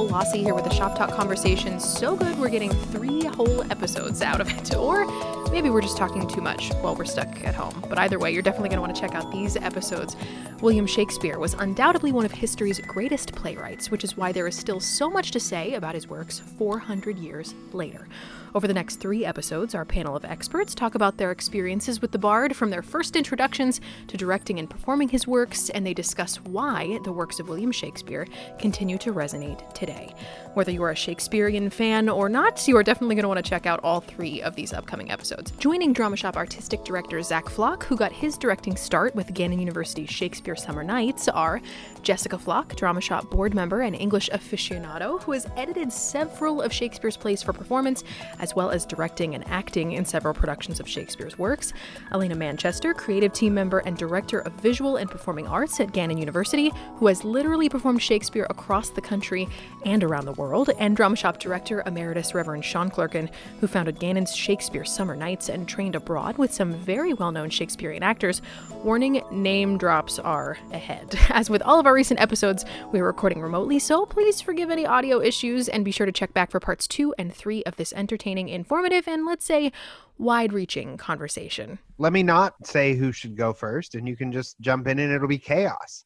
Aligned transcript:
Nicole 0.00 0.18
Lossie 0.18 0.42
here 0.42 0.54
with 0.54 0.64
a 0.64 0.74
Shop 0.74 0.96
Talk 0.96 1.10
conversation 1.10 1.78
so 1.78 2.16
good 2.16 2.38
we're 2.38 2.48
getting 2.48 2.70
three 2.70 3.22
whole 3.24 3.70
episodes 3.70 4.22
out 4.22 4.40
of 4.40 4.48
it. 4.48 4.74
Or 4.80 5.04
maybe 5.50 5.68
we're 5.68 5.82
just 5.82 5.98
talking 5.98 6.26
too 6.26 6.40
much 6.40 6.72
while 6.80 6.94
we're 6.94 7.04
stuck 7.04 7.44
at 7.44 7.54
home. 7.54 7.84
But 7.86 7.98
either 7.98 8.18
way, 8.18 8.32
you're 8.32 8.40
definitely 8.40 8.70
going 8.70 8.78
to 8.78 8.80
want 8.80 8.94
to 8.94 9.00
check 9.00 9.14
out 9.14 9.30
these 9.30 9.56
episodes. 9.56 10.16
William 10.62 10.86
Shakespeare 10.86 11.38
was 11.38 11.52
undoubtedly 11.54 12.12
one 12.12 12.24
of 12.24 12.32
history's 12.32 12.80
greatest 12.80 13.34
playwrights, 13.34 13.90
which 13.90 14.02
is 14.02 14.16
why 14.16 14.32
there 14.32 14.46
is 14.46 14.56
still 14.56 14.80
so 14.80 15.10
much 15.10 15.32
to 15.32 15.40
say 15.40 15.74
about 15.74 15.94
his 15.94 16.08
works 16.08 16.38
400 16.56 17.18
years 17.18 17.52
later. 17.72 18.08
Over 18.52 18.66
the 18.66 18.74
next 18.74 18.96
three 18.96 19.24
episodes, 19.24 19.76
our 19.76 19.84
panel 19.84 20.16
of 20.16 20.24
experts 20.24 20.74
talk 20.74 20.96
about 20.96 21.16
their 21.16 21.30
experiences 21.30 22.02
with 22.02 22.10
the 22.10 22.18
Bard 22.18 22.56
from 22.56 22.70
their 22.70 22.82
first 22.82 23.14
introductions 23.14 23.80
to 24.08 24.16
directing 24.16 24.58
and 24.58 24.68
performing 24.68 25.08
his 25.08 25.24
works, 25.24 25.70
and 25.70 25.86
they 25.86 25.94
discuss 25.94 26.40
why 26.40 26.98
the 27.04 27.12
works 27.12 27.38
of 27.38 27.48
William 27.48 27.70
Shakespeare 27.70 28.26
continue 28.58 28.98
to 28.98 29.12
resonate 29.12 29.72
today. 29.72 30.12
Whether 30.54 30.72
you're 30.72 30.90
a 30.90 30.96
Shakespearean 30.96 31.70
fan 31.70 32.08
or 32.08 32.28
not, 32.28 32.66
you 32.66 32.76
are 32.76 32.82
definitely 32.82 33.14
going 33.14 33.22
to 33.22 33.28
want 33.28 33.38
to 33.38 33.48
check 33.48 33.66
out 33.66 33.78
all 33.84 34.00
three 34.00 34.42
of 34.42 34.56
these 34.56 34.72
upcoming 34.72 35.12
episodes. 35.12 35.52
Joining 35.52 35.92
Drama 35.92 36.16
Shop 36.16 36.36
artistic 36.36 36.82
director 36.82 37.22
Zach 37.22 37.48
Flock, 37.48 37.84
who 37.84 37.96
got 37.96 38.10
his 38.10 38.36
directing 38.36 38.74
start 38.74 39.14
with 39.14 39.32
Gannon 39.32 39.60
University's 39.60 40.10
Shakespeare 40.10 40.56
Summer 40.56 40.82
Nights, 40.82 41.28
are 41.28 41.60
Jessica 42.02 42.36
Flock, 42.36 42.74
Drama 42.74 43.00
Shop 43.00 43.30
board 43.30 43.54
member 43.54 43.82
and 43.82 43.94
English 43.94 44.28
aficionado, 44.30 45.22
who 45.22 45.32
has 45.32 45.46
edited 45.56 45.92
several 45.92 46.62
of 46.62 46.72
Shakespeare's 46.72 47.16
plays 47.16 47.44
for 47.44 47.52
performance, 47.52 48.02
as 48.40 48.56
well 48.56 48.70
as 48.70 48.84
directing 48.84 49.34
and 49.34 49.46
acting 49.46 49.92
in 49.92 50.04
several 50.04 50.34
productions 50.34 50.80
of 50.80 50.88
Shakespeare's 50.88 51.38
works. 51.38 51.72
Elena 52.12 52.34
Manchester, 52.34 52.92
creative 52.92 53.32
team 53.32 53.54
member 53.54 53.78
and 53.80 53.96
director 53.96 54.40
of 54.40 54.52
visual 54.54 54.96
and 54.96 55.10
performing 55.10 55.46
arts 55.46 55.78
at 55.78 55.92
Gannon 55.92 56.18
University, 56.18 56.72
who 56.96 57.06
has 57.06 57.24
literally 57.24 57.68
performed 57.68 58.02
Shakespeare 58.02 58.46
across 58.50 58.90
the 58.90 59.00
country 59.00 59.48
and 59.84 60.02
around 60.02 60.24
the 60.24 60.32
world, 60.32 60.70
and 60.78 60.96
Drama 60.96 61.16
Shop 61.16 61.38
director 61.38 61.82
emeritus 61.86 62.34
Reverend 62.34 62.64
Sean 62.64 62.90
Clerkin, 62.90 63.30
who 63.60 63.66
founded 63.66 64.00
Gannon's 64.00 64.34
Shakespeare 64.34 64.84
Summer 64.84 65.14
Nights 65.14 65.48
and 65.48 65.68
trained 65.68 65.94
abroad 65.94 66.38
with 66.38 66.52
some 66.52 66.72
very 66.72 67.14
well 67.14 67.32
known 67.32 67.50
Shakespearean 67.50 68.02
actors. 68.02 68.42
Warning 68.82 69.22
name 69.30 69.78
drops 69.78 70.18
are 70.18 70.58
ahead. 70.72 71.18
As 71.28 71.50
with 71.50 71.62
all 71.62 71.78
of 71.78 71.86
our 71.86 71.94
recent 71.94 72.20
episodes, 72.20 72.64
we 72.92 73.00
are 73.00 73.04
recording 73.04 73.40
remotely, 73.42 73.78
so 73.78 74.06
please 74.06 74.40
forgive 74.40 74.70
any 74.70 74.86
audio 74.86 75.20
issues 75.20 75.68
and 75.68 75.84
be 75.84 75.90
sure 75.90 76.06
to 76.06 76.12
check 76.12 76.32
back 76.32 76.50
for 76.50 76.60
parts 76.60 76.86
two 76.86 77.14
and 77.18 77.34
three 77.34 77.62
of 77.64 77.76
this 77.76 77.92
entertaining, 78.30 78.48
informative, 78.48 79.08
and 79.08 79.26
let's 79.26 79.44
say 79.44 79.72
wide 80.18 80.52
reaching 80.52 80.96
conversation. 80.96 81.78
Let 81.98 82.12
me 82.12 82.22
not 82.22 82.54
say 82.64 82.94
who 82.94 83.12
should 83.12 83.36
go 83.36 83.52
first, 83.52 83.94
and 83.94 84.08
you 84.08 84.16
can 84.16 84.32
just 84.32 84.60
jump 84.60 84.86
in 84.86 84.98
and 84.98 85.12
it'll 85.12 85.28
be 85.28 85.38
chaos 85.38 86.04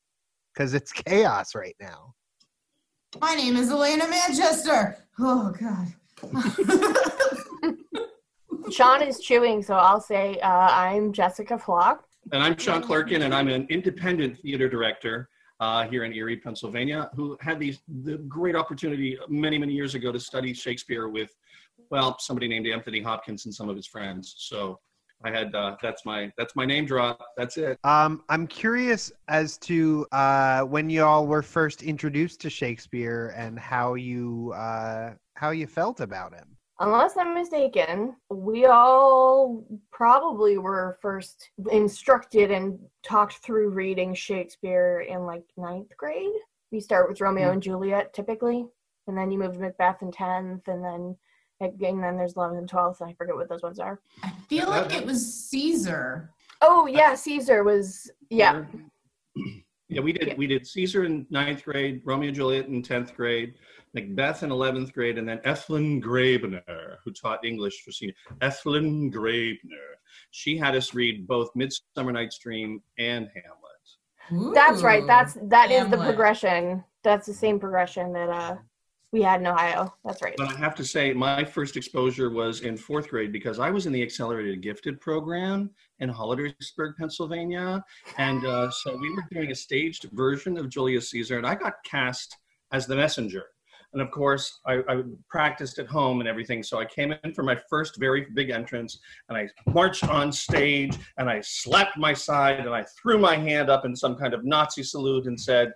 because 0.52 0.74
it's 0.74 0.92
chaos 0.92 1.54
right 1.54 1.76
now. 1.80 2.14
My 3.20 3.34
name 3.34 3.56
is 3.56 3.70
Elena 3.70 4.08
Manchester. 4.08 4.96
Oh, 5.18 5.52
God. 5.60 5.88
Sean 8.72 9.02
is 9.02 9.20
chewing, 9.20 9.62
so 9.62 9.74
I'll 9.74 10.00
say 10.00 10.38
uh, 10.40 10.68
I'm 10.70 11.12
Jessica 11.12 11.58
Flock. 11.58 12.04
And 12.32 12.42
I'm 12.42 12.56
Sean 12.56 12.82
Clerkin, 12.82 13.24
and 13.24 13.34
I'm 13.34 13.48
an 13.48 13.66
independent 13.68 14.38
theater 14.38 14.68
director 14.68 15.28
uh, 15.60 15.86
here 15.86 16.04
in 16.04 16.12
Erie, 16.14 16.38
Pennsylvania, 16.38 17.10
who 17.14 17.36
had 17.40 17.60
these, 17.60 17.80
the 18.02 18.16
great 18.18 18.56
opportunity 18.56 19.18
many, 19.28 19.58
many 19.58 19.74
years 19.74 19.94
ago 19.94 20.10
to 20.10 20.18
study 20.18 20.54
Shakespeare 20.54 21.08
with, 21.08 21.36
well, 21.94 22.18
somebody 22.18 22.48
named 22.48 22.66
Anthony 22.66 23.00
Hopkins 23.00 23.44
and 23.44 23.54
some 23.54 23.68
of 23.68 23.76
his 23.76 23.86
friends. 23.86 24.34
So 24.36 24.80
I 25.24 25.30
had 25.30 25.54
uh, 25.54 25.76
that's 25.80 26.04
my 26.04 26.32
that's 26.36 26.56
my 26.56 26.64
name 26.64 26.86
drop. 26.86 27.24
That's 27.36 27.56
it. 27.56 27.78
Um, 27.84 28.24
I'm 28.28 28.48
curious 28.48 29.12
as 29.28 29.58
to 29.58 30.04
uh, 30.10 30.62
when 30.62 30.90
y'all 30.90 31.28
were 31.28 31.40
first 31.40 31.84
introduced 31.84 32.40
to 32.40 32.50
Shakespeare 32.50 33.32
and 33.36 33.56
how 33.56 33.94
you 33.94 34.52
uh, 34.56 35.12
how 35.34 35.50
you 35.50 35.68
felt 35.68 36.00
about 36.00 36.34
him. 36.34 36.56
Unless 36.80 37.16
I'm 37.16 37.32
mistaken, 37.32 38.16
we 38.28 38.66
all 38.66 39.64
probably 39.92 40.58
were 40.58 40.98
first 41.00 41.50
instructed 41.70 42.50
and 42.50 42.76
talked 43.04 43.34
through 43.34 43.70
reading 43.70 44.14
Shakespeare 44.14 45.06
in 45.08 45.26
like 45.26 45.44
ninth 45.56 45.96
grade. 45.96 46.32
We 46.72 46.80
start 46.80 47.08
with 47.08 47.20
Romeo 47.20 47.52
and 47.52 47.62
Juliet 47.62 48.12
typically, 48.12 48.66
and 49.06 49.16
then 49.16 49.30
you 49.30 49.38
move 49.38 49.52
to 49.52 49.60
Macbeth 49.60 50.02
in 50.02 50.10
tenth, 50.10 50.66
and 50.66 50.84
then 50.84 51.16
and 51.64 52.02
then 52.02 52.16
there's 52.16 52.34
11th 52.34 52.58
and 52.58 52.70
12th, 52.70 53.00
and 53.00 53.10
I 53.10 53.14
forget 53.14 53.34
what 53.34 53.48
those 53.48 53.62
ones 53.62 53.78
are. 53.78 54.00
I 54.22 54.32
feel 54.48 54.68
like 54.68 54.94
it 54.94 55.04
was 55.06 55.34
Caesar. 55.50 56.30
Oh 56.62 56.86
yeah, 56.86 57.14
Caesar 57.14 57.64
was 57.64 58.10
yeah. 58.30 58.64
Yeah, 59.88 60.00
we 60.00 60.12
did 60.12 60.28
Yeah. 60.28 60.34
we 60.36 60.46
did 60.46 60.66
Caesar 60.66 61.04
in 61.04 61.26
ninth 61.30 61.64
grade, 61.64 62.00
Romeo 62.04 62.28
and 62.28 62.36
Juliet 62.36 62.66
in 62.68 62.82
tenth 62.82 63.14
grade, 63.14 63.54
Macbeth 63.92 64.42
in 64.42 64.50
eleventh 64.50 64.92
grade, 64.92 65.18
and 65.18 65.28
then 65.28 65.40
Ethelyn 65.44 66.00
Graebner, 66.02 66.96
who 67.04 67.12
taught 67.12 67.44
English 67.44 67.82
for 67.84 67.92
senior. 67.92 68.14
Ethelyn 68.40 69.12
Graebner. 69.12 69.58
She 70.30 70.56
had 70.56 70.74
us 70.74 70.94
read 70.94 71.26
both 71.26 71.50
Midsummer 71.54 72.12
Night's 72.12 72.38
Dream 72.38 72.82
and 72.98 73.28
Hamlet. 73.34 74.54
That's 74.54 74.82
right. 74.82 75.02
Ooh, 75.02 75.06
That's 75.06 75.36
that 75.42 75.70
is 75.70 75.88
the 75.90 75.98
progression. 75.98 76.82
That's 77.02 77.26
the 77.26 77.34
same 77.34 77.60
progression 77.60 78.12
that 78.14 78.30
uh 78.30 78.56
we 79.14 79.22
had 79.22 79.40
in 79.40 79.46
Ohio. 79.46 79.94
That's 80.04 80.20
right. 80.22 80.34
But 80.36 80.48
I 80.48 80.56
have 80.58 80.74
to 80.74 80.84
say, 80.84 81.12
my 81.12 81.44
first 81.44 81.76
exposure 81.76 82.30
was 82.30 82.62
in 82.62 82.76
fourth 82.76 83.08
grade 83.08 83.30
because 83.30 83.60
I 83.60 83.70
was 83.70 83.86
in 83.86 83.92
the 83.92 84.02
Accelerated 84.02 84.60
Gifted 84.60 85.00
program 85.00 85.70
in 86.00 86.10
Hollidaysburg, 86.10 86.96
Pennsylvania. 86.98 87.82
And 88.18 88.44
uh, 88.44 88.72
so 88.72 88.96
we 88.96 89.14
were 89.14 89.22
doing 89.30 89.52
a 89.52 89.54
staged 89.54 90.08
version 90.14 90.58
of 90.58 90.68
Julius 90.68 91.10
Caesar, 91.10 91.38
and 91.38 91.46
I 91.46 91.54
got 91.54 91.74
cast 91.84 92.36
as 92.72 92.88
the 92.88 92.96
messenger. 92.96 93.44
And 93.92 94.02
of 94.02 94.10
course, 94.10 94.58
I, 94.66 94.80
I 94.88 95.02
practiced 95.30 95.78
at 95.78 95.86
home 95.86 96.18
and 96.18 96.28
everything. 96.28 96.64
So 96.64 96.80
I 96.80 96.84
came 96.84 97.14
in 97.22 97.32
for 97.34 97.44
my 97.44 97.56
first 97.70 98.00
very 98.00 98.26
big 98.34 98.50
entrance, 98.50 98.98
and 99.28 99.38
I 99.38 99.48
marched 99.70 100.08
on 100.08 100.32
stage, 100.32 100.98
and 101.18 101.30
I 101.30 101.40
slapped 101.40 101.96
my 101.96 102.14
side, 102.14 102.58
and 102.58 102.70
I 102.70 102.84
threw 103.00 103.18
my 103.18 103.36
hand 103.36 103.70
up 103.70 103.84
in 103.84 103.94
some 103.94 104.16
kind 104.16 104.34
of 104.34 104.44
Nazi 104.44 104.82
salute 104.82 105.26
and 105.26 105.40
said, 105.40 105.72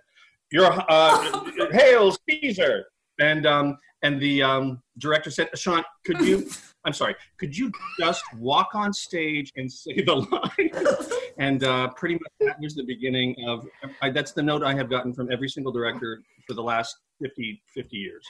"Your 0.51 0.69
uh, 0.89 1.49
hail 1.71 2.13
Caesar!" 2.29 2.83
And 3.19 3.45
um, 3.45 3.77
and 4.01 4.19
the 4.19 4.41
um, 4.43 4.81
director 4.97 5.29
said, 5.29 5.49
"Sean, 5.57 5.83
could 6.05 6.21
you? 6.21 6.49
I'm 6.85 6.93
sorry, 6.93 7.15
could 7.37 7.55
you 7.57 7.71
just 7.99 8.23
walk 8.37 8.69
on 8.73 8.93
stage 8.93 9.51
and 9.57 9.71
say 9.71 10.01
the 10.01 10.15
line?" 10.15 11.19
and 11.37 11.63
uh, 11.63 11.89
pretty 11.89 12.15
much 12.15 12.31
that 12.39 12.57
was 12.61 12.75
the 12.75 12.83
beginning 12.85 13.35
of. 13.47 13.67
I, 14.01 14.09
that's 14.09 14.31
the 14.31 14.43
note 14.43 14.63
I 14.63 14.73
have 14.73 14.89
gotten 14.89 15.13
from 15.13 15.31
every 15.31 15.49
single 15.49 15.71
director 15.71 16.21
for 16.47 16.53
the 16.53 16.63
last 16.63 16.95
50, 17.21 17.61
50 17.73 17.97
years. 17.97 18.25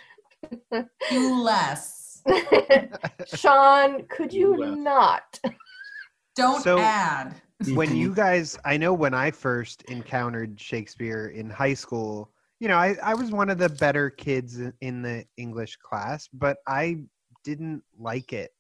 Do 1.10 1.42
less. 1.42 2.22
Sean, 3.36 4.06
could 4.08 4.34
you 4.34 4.58
Left. 4.58 4.78
not? 4.78 5.40
Don't 6.36 6.62
So- 6.64 6.80
add. 6.80 7.36
when 7.74 7.94
you 7.94 8.14
guys 8.16 8.58
i 8.64 8.78
know 8.78 8.94
when 8.94 9.14
i 9.14 9.30
first 9.30 9.82
encountered 9.90 10.58
shakespeare 10.58 11.28
in 11.28 11.50
high 11.50 11.74
school 11.74 12.32
you 12.60 12.68
know 12.68 12.78
i, 12.78 12.96
I 13.04 13.14
was 13.14 13.32
one 13.32 13.50
of 13.50 13.58
the 13.58 13.70
better 13.70 14.10
kids 14.10 14.60
in- 14.82 15.02
the 15.02 15.26
english 15.38 15.78
class 15.78 16.28
but 16.34 16.58
i 16.68 16.98
didn't 17.44 17.82
like 17.98 18.34
it. 18.34 18.52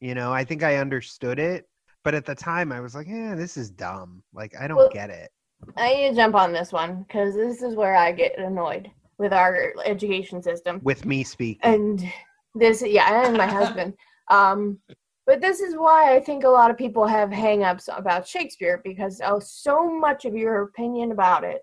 You 0.00 0.14
know 0.14 0.32
i 0.32 0.44
think 0.44 0.62
i 0.62 0.76
understood 0.76 1.38
it 1.38 1.66
but 2.04 2.14
at 2.14 2.24
the 2.24 2.34
time 2.34 2.70
i 2.72 2.80
was 2.80 2.94
like 2.94 3.08
yeah 3.08 3.34
this 3.34 3.56
is 3.56 3.70
dumb. 3.70 4.22
Like 4.32 4.54
i 4.60 4.66
don't 4.68 4.76
Well- 4.76 4.90
get 4.92 5.10
it. 5.10 5.30
I 5.78 5.94
need 5.94 6.10
to 6.10 6.14
jump 6.16 6.34
on 6.34 6.52
this 6.52 6.72
one 6.72 7.04
because 7.04 7.34
this 7.34 7.62
is 7.62 7.74
where 7.74 7.96
I 7.96 8.12
get 8.12 8.38
annoyed 8.38 8.90
with 9.16 9.32
our 9.32 9.72
education 9.86 10.42
system. 10.42 10.78
with 10.82 11.06
me 11.06 11.24
speaking. 11.24 11.60
And 11.62 12.12
this 12.54 12.82
yeah 12.86 13.26
and 13.26 13.36
my 13.36 13.46
husband. 13.46 13.94
Um 14.30 14.78
but 15.26 15.40
this 15.40 15.60
is 15.60 15.74
why 15.76 16.14
i 16.14 16.20
think 16.20 16.44
a 16.44 16.48
lot 16.48 16.70
of 16.70 16.76
people 16.78 17.06
have 17.06 17.30
hang-ups 17.30 17.88
about 17.94 18.26
shakespeare 18.28 18.80
because 18.84 19.20
oh, 19.24 19.38
so 19.40 19.74
much 19.90 20.24
of 20.24 20.34
your 20.34 20.62
opinion 20.62 21.12
about 21.12 21.44
it 21.44 21.62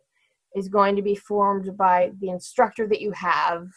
is 0.56 0.68
going 0.68 0.95
to 0.95 1.01
be 1.01 1.15
formed 1.15 1.75
by 1.77 2.12
the 2.19 2.30
instructor 2.30 2.88
that 2.88 3.01
you 3.01 3.12
have 3.12 3.68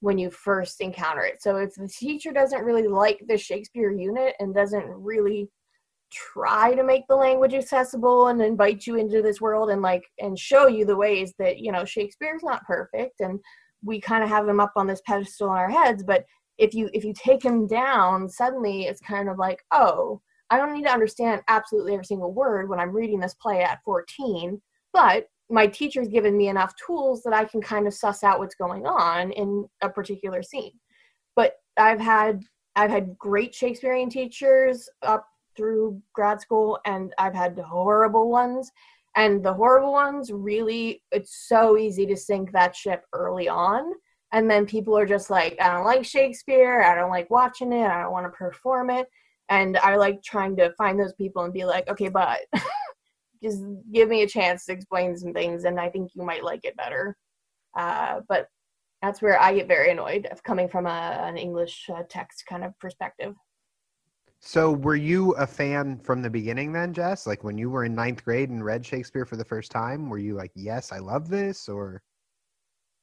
when 0.00 0.18
you 0.18 0.30
first 0.30 0.80
encounter 0.80 1.22
it. 1.22 1.42
So 1.42 1.56
if 1.56 1.74
the 1.74 1.88
teacher 1.88 2.32
doesn't 2.32 2.64
really 2.64 2.86
like 2.86 3.22
the 3.28 3.36
shakespeare 3.36 3.92
unit 3.92 4.34
and 4.38 4.54
doesn't 4.54 4.86
really 4.88 5.50
try 6.10 6.74
to 6.74 6.82
make 6.82 7.06
the 7.08 7.16
language 7.16 7.54
accessible 7.54 8.28
and 8.28 8.42
invite 8.42 8.86
you 8.86 8.96
into 8.96 9.22
this 9.22 9.40
world 9.40 9.70
and 9.70 9.80
like 9.80 10.04
and 10.18 10.38
show 10.38 10.66
you 10.66 10.84
the 10.84 10.96
ways 10.96 11.32
that 11.38 11.58
you 11.58 11.70
know 11.70 11.84
shakespeare's 11.84 12.42
not 12.42 12.66
perfect 12.66 13.20
and 13.20 13.38
we 13.84 14.00
kind 14.00 14.22
of 14.22 14.28
have 14.28 14.48
him 14.48 14.60
up 14.60 14.72
on 14.76 14.86
this 14.86 15.00
pedestal 15.06 15.46
in 15.48 15.56
our 15.56 15.70
heads 15.70 16.02
but 16.02 16.24
if 16.58 16.74
you 16.74 16.90
if 16.92 17.04
you 17.04 17.14
take 17.14 17.42
him 17.42 17.66
down 17.66 18.28
suddenly 18.28 18.86
it's 18.86 19.00
kind 19.00 19.28
of 19.28 19.38
like 19.38 19.62
oh 19.70 20.20
i 20.50 20.58
don't 20.58 20.74
need 20.74 20.84
to 20.84 20.92
understand 20.92 21.40
absolutely 21.46 21.92
every 21.92 22.04
single 22.04 22.32
word 22.32 22.68
when 22.68 22.80
i'm 22.80 22.90
reading 22.90 23.20
this 23.20 23.34
play 23.34 23.62
at 23.62 23.78
14 23.84 24.60
but 24.92 25.26
my 25.50 25.66
teacher's 25.66 26.08
given 26.08 26.36
me 26.36 26.48
enough 26.48 26.74
tools 26.76 27.22
that 27.22 27.32
i 27.32 27.44
can 27.44 27.60
kind 27.60 27.86
of 27.86 27.94
suss 27.94 28.22
out 28.22 28.38
what's 28.38 28.54
going 28.54 28.86
on 28.86 29.32
in 29.32 29.68
a 29.82 29.88
particular 29.88 30.42
scene. 30.42 30.72
But 31.36 31.54
i've 31.76 32.00
had 32.00 32.42
i've 32.76 32.90
had 32.90 33.18
great 33.18 33.54
shakespearean 33.54 34.10
teachers 34.10 34.88
up 35.02 35.26
through 35.56 36.00
grad 36.14 36.40
school 36.40 36.78
and 36.86 37.14
i've 37.18 37.34
had 37.34 37.58
horrible 37.58 38.30
ones. 38.30 38.70
And 39.16 39.44
the 39.44 39.52
horrible 39.52 39.92
ones 39.92 40.30
really 40.32 41.02
it's 41.10 41.46
so 41.48 41.76
easy 41.76 42.06
to 42.06 42.16
sink 42.16 42.52
that 42.52 42.76
ship 42.76 43.04
early 43.12 43.48
on. 43.48 43.92
And 44.32 44.48
then 44.48 44.64
people 44.64 44.96
are 44.96 45.06
just 45.06 45.28
like, 45.28 45.56
I 45.60 45.72
don't 45.72 45.84
like 45.84 46.04
Shakespeare, 46.04 46.82
I 46.82 46.94
don't 46.94 47.10
like 47.10 47.28
watching 47.30 47.72
it, 47.72 47.86
I 47.86 48.02
don't 48.02 48.12
want 48.12 48.26
to 48.26 48.30
perform 48.30 48.90
it. 48.90 49.08
And 49.48 49.76
I 49.78 49.96
like 49.96 50.22
trying 50.22 50.56
to 50.56 50.72
find 50.78 50.98
those 50.98 51.14
people 51.14 51.42
and 51.42 51.52
be 51.52 51.64
like, 51.64 51.88
okay, 51.88 52.08
but 52.08 52.38
just 53.42 53.62
give 53.92 54.08
me 54.08 54.22
a 54.22 54.28
chance 54.28 54.66
to 54.66 54.72
explain 54.72 55.16
some 55.16 55.32
things, 55.32 55.64
and 55.64 55.78
I 55.80 55.88
think 55.88 56.10
you 56.14 56.22
might 56.22 56.44
like 56.44 56.64
it 56.64 56.76
better. 56.76 57.16
Uh, 57.76 58.20
but 58.28 58.48
that's 59.02 59.22
where 59.22 59.40
I 59.40 59.54
get 59.54 59.68
very 59.68 59.90
annoyed 59.90 60.26
of 60.26 60.42
coming 60.42 60.68
from 60.68 60.86
a, 60.86 60.90
an 61.22 61.36
English 61.38 61.88
uh, 61.94 62.02
text 62.08 62.44
kind 62.46 62.64
of 62.64 62.78
perspective. 62.78 63.34
So, 64.40 64.72
were 64.72 64.96
you 64.96 65.32
a 65.32 65.46
fan 65.46 65.98
from 65.98 66.22
the 66.22 66.30
beginning 66.30 66.72
then, 66.72 66.94
Jess? 66.94 67.26
Like 67.26 67.44
when 67.44 67.58
you 67.58 67.70
were 67.70 67.84
in 67.84 67.94
ninth 67.94 68.24
grade 68.24 68.50
and 68.50 68.64
read 68.64 68.84
Shakespeare 68.84 69.26
for 69.26 69.36
the 69.36 69.44
first 69.44 69.70
time, 69.70 70.08
were 70.08 70.18
you 70.18 70.34
like, 70.34 70.52
yes, 70.54 70.92
I 70.92 70.98
love 70.98 71.28
this? 71.28 71.68
Or, 71.68 72.02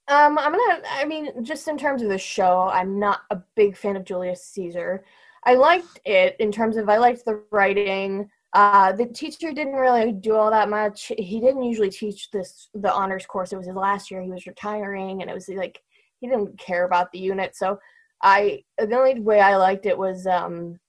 Um, 0.08 0.38
I'm 0.38 0.52
gonna. 0.54 0.82
I 0.90 1.06
mean, 1.06 1.44
just 1.44 1.68
in 1.68 1.78
terms 1.78 2.02
of 2.02 2.10
the 2.10 2.18
show, 2.18 2.70
I'm 2.72 2.98
not 3.00 3.22
a 3.30 3.42
big 3.56 3.76
fan 3.78 3.96
of 3.98 4.06
Julius 4.06 4.46
Caesar. 4.46 5.04
I 5.44 5.56
liked 5.56 6.00
it 6.06 6.36
in 6.40 6.52
terms 6.52 6.78
of 6.78 6.90
I 6.90 6.98
liked 6.98 7.26
the 7.26 7.44
writing. 7.52 8.30
Uh, 8.58 8.92
the 8.92 9.06
teacher 9.06 9.52
didn't 9.52 9.76
really 9.76 10.12
do 10.12 10.34
all 10.34 10.50
that 10.50 10.68
much. 10.68 11.12
He 11.16 11.40
didn't 11.40 11.62
usually 11.62 11.92
teach 11.92 12.32
this 12.32 12.70
the 12.74 12.92
honors 12.92 13.28
course. 13.28 13.54
It 13.54 13.58
was 13.58 13.68
his 13.68 13.76
last 13.76 14.10
year. 14.10 14.20
He 14.24 14.32
was 14.32 14.48
retiring, 14.48 15.22
and 15.22 15.30
it 15.30 15.34
was 15.36 15.48
like 15.48 15.80
he 16.20 16.28
didn't 16.28 16.58
care 16.58 16.86
about 16.86 17.12
the 17.12 17.20
unit. 17.20 17.56
So 17.56 17.78
I 18.24 18.64
the 18.80 18.98
only 18.98 19.20
way 19.20 19.42
I 19.42 19.58
liked 19.58 19.86
it 19.86 19.96
was 19.96 20.26
um, 20.26 20.80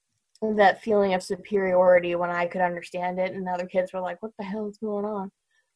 that 0.57 0.83
feeling 0.83 1.13
of 1.13 1.23
superiority 1.23 2.15
when 2.15 2.31
I 2.31 2.47
could 2.47 2.63
understand 2.63 3.19
it, 3.19 3.35
and 3.35 3.47
other 3.47 3.67
kids 3.67 3.93
were 3.93 4.01
like, 4.01 4.23
"What 4.23 4.33
the 4.39 4.47
hell 4.47 4.67
is 4.67 4.79
going 4.79 5.05
on?" 5.05 5.31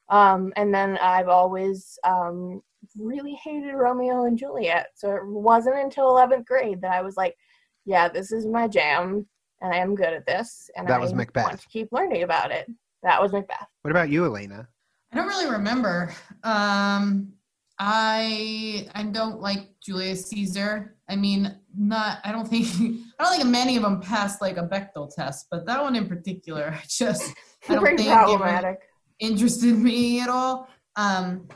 Um, 0.08 0.50
and 0.56 0.74
then 0.74 0.96
I've 0.96 1.28
always 1.28 1.98
um, 2.04 2.62
really 2.98 3.34
hated 3.44 3.74
Romeo 3.74 4.24
and 4.24 4.38
Juliet. 4.38 4.86
So 4.94 5.14
it 5.14 5.26
wasn't 5.26 5.76
until 5.76 6.10
11th 6.10 6.46
grade 6.46 6.80
that 6.80 6.92
I 6.92 7.02
was 7.02 7.18
like, 7.18 7.36
yeah, 7.84 8.08
this 8.08 8.32
is 8.32 8.46
my 8.46 8.66
jam 8.66 9.26
and 9.62 9.72
I 9.72 9.78
am 9.78 9.94
good 9.94 10.12
at 10.12 10.26
this. 10.26 10.68
And 10.76 10.86
That 10.88 10.94
I 10.96 10.98
was 10.98 11.14
Macbeth. 11.14 11.44
want 11.44 11.60
to 11.60 11.68
keep 11.68 11.88
learning 11.92 12.22
about 12.24 12.50
it. 12.50 12.66
That 13.02 13.20
was 13.22 13.32
Macbeth. 13.32 13.66
what 13.82 13.90
about 13.90 14.10
you, 14.10 14.24
Elena? 14.26 14.68
I 15.12 15.16
don't 15.16 15.26
really 15.28 15.50
remember. 15.50 16.12
Um, 16.42 17.32
I 17.78 18.88
I 18.94 19.02
don't 19.04 19.40
like 19.40 19.68
Julius 19.84 20.26
Caesar. 20.28 20.96
I 21.08 21.16
mean, 21.16 21.56
not. 21.76 22.18
I 22.24 22.32
don't 22.32 22.46
think. 22.46 22.66
I 23.18 23.24
don't 23.24 23.36
think 23.36 23.48
many 23.48 23.76
of 23.76 23.82
them 23.82 24.00
passed 24.00 24.40
like 24.40 24.56
a 24.56 24.62
Bechdel 24.68 25.12
test, 25.14 25.46
but 25.50 25.66
that 25.66 25.82
one 25.82 25.96
in 25.96 26.08
particular, 26.08 26.70
I 26.80 26.82
just 26.88 27.32
I 27.68 27.74
don't 27.74 27.82
Pretty 27.82 28.04
think 28.04 28.10
it 28.10 28.14
really 28.14 28.36
problematic. 28.36 28.78
interested 29.18 29.74
me 29.76 30.20
at 30.20 30.28
all. 30.28 30.68
Um, 30.96 31.48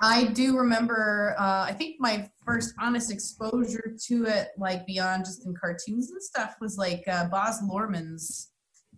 I 0.00 0.24
do 0.24 0.58
remember. 0.58 1.34
Uh, 1.38 1.64
I 1.68 1.72
think 1.72 1.96
my 1.98 2.28
first 2.44 2.74
honest 2.78 3.10
exposure 3.10 3.96
to 4.06 4.26
it, 4.26 4.48
like 4.58 4.86
beyond 4.86 5.24
just 5.24 5.46
in 5.46 5.54
cartoons 5.54 6.10
and 6.10 6.22
stuff, 6.22 6.56
was 6.60 6.76
like 6.76 7.04
uh, 7.08 7.28
Baz 7.28 7.62
Luhrmann's 7.62 8.50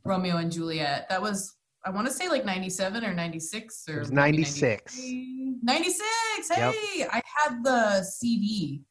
Romeo 0.04 0.38
and 0.38 0.50
Juliet. 0.50 1.08
That 1.08 1.22
was 1.22 1.54
I 1.84 1.90
want 1.90 2.06
to 2.06 2.12
say 2.12 2.28
like 2.28 2.44
97 2.44 3.04
or 3.04 3.14
96 3.14 3.88
or 3.88 3.96
It 3.96 3.98
was 4.00 4.12
maybe 4.12 4.38
96. 4.38 4.96
93. 4.96 5.54
96. 5.62 6.50
Yep. 6.50 6.74
Hey, 6.74 7.06
I 7.10 7.22
had 7.24 7.64
the 7.64 8.02
CD 8.02 8.82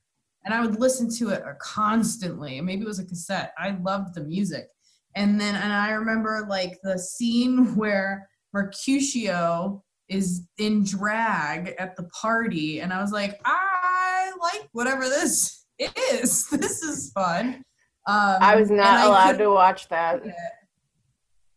and 0.46 0.54
I 0.54 0.62
would 0.62 0.80
listen 0.80 1.10
to 1.18 1.30
it 1.30 1.44
constantly. 1.60 2.62
Maybe 2.62 2.84
it 2.84 2.88
was 2.88 3.00
a 3.00 3.06
cassette. 3.06 3.54
I 3.58 3.78
loved 3.82 4.16
the 4.16 4.24
music. 4.24 4.68
And 5.16 5.40
then 5.40 5.56
and 5.56 5.74
I 5.74 5.92
remember 5.92 6.46
like 6.50 6.80
the 6.84 6.98
scene 6.98 7.76
where 7.76 8.30
Mercutio 8.54 9.84
is 10.10 10.48
in 10.58 10.84
drag 10.84 11.76
at 11.80 11.96
the 11.96 12.04
party 12.04 12.80
and 12.80 12.94
I 12.94 13.02
was 13.02 13.12
like, 13.12 13.40
I 13.46 14.32
like 14.42 14.70
whatever 14.72 15.04
this 15.04 15.66
is. 15.80 16.48
This 16.52 16.82
is 16.82 17.12
fun. 17.12 17.64
Um, 18.08 18.38
I 18.40 18.56
was 18.56 18.72
not 18.72 19.00
I 19.00 19.06
allowed 19.06 19.38
to 19.38 19.50
watch 19.50 19.90
that. 19.90 20.24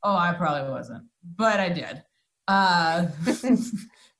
Oh, 0.02 0.16
I 0.16 0.32
probably 0.32 0.70
wasn't, 0.70 1.04
but 1.36 1.60
I 1.60 1.68
did. 1.68 2.02
Uh, 2.48 3.06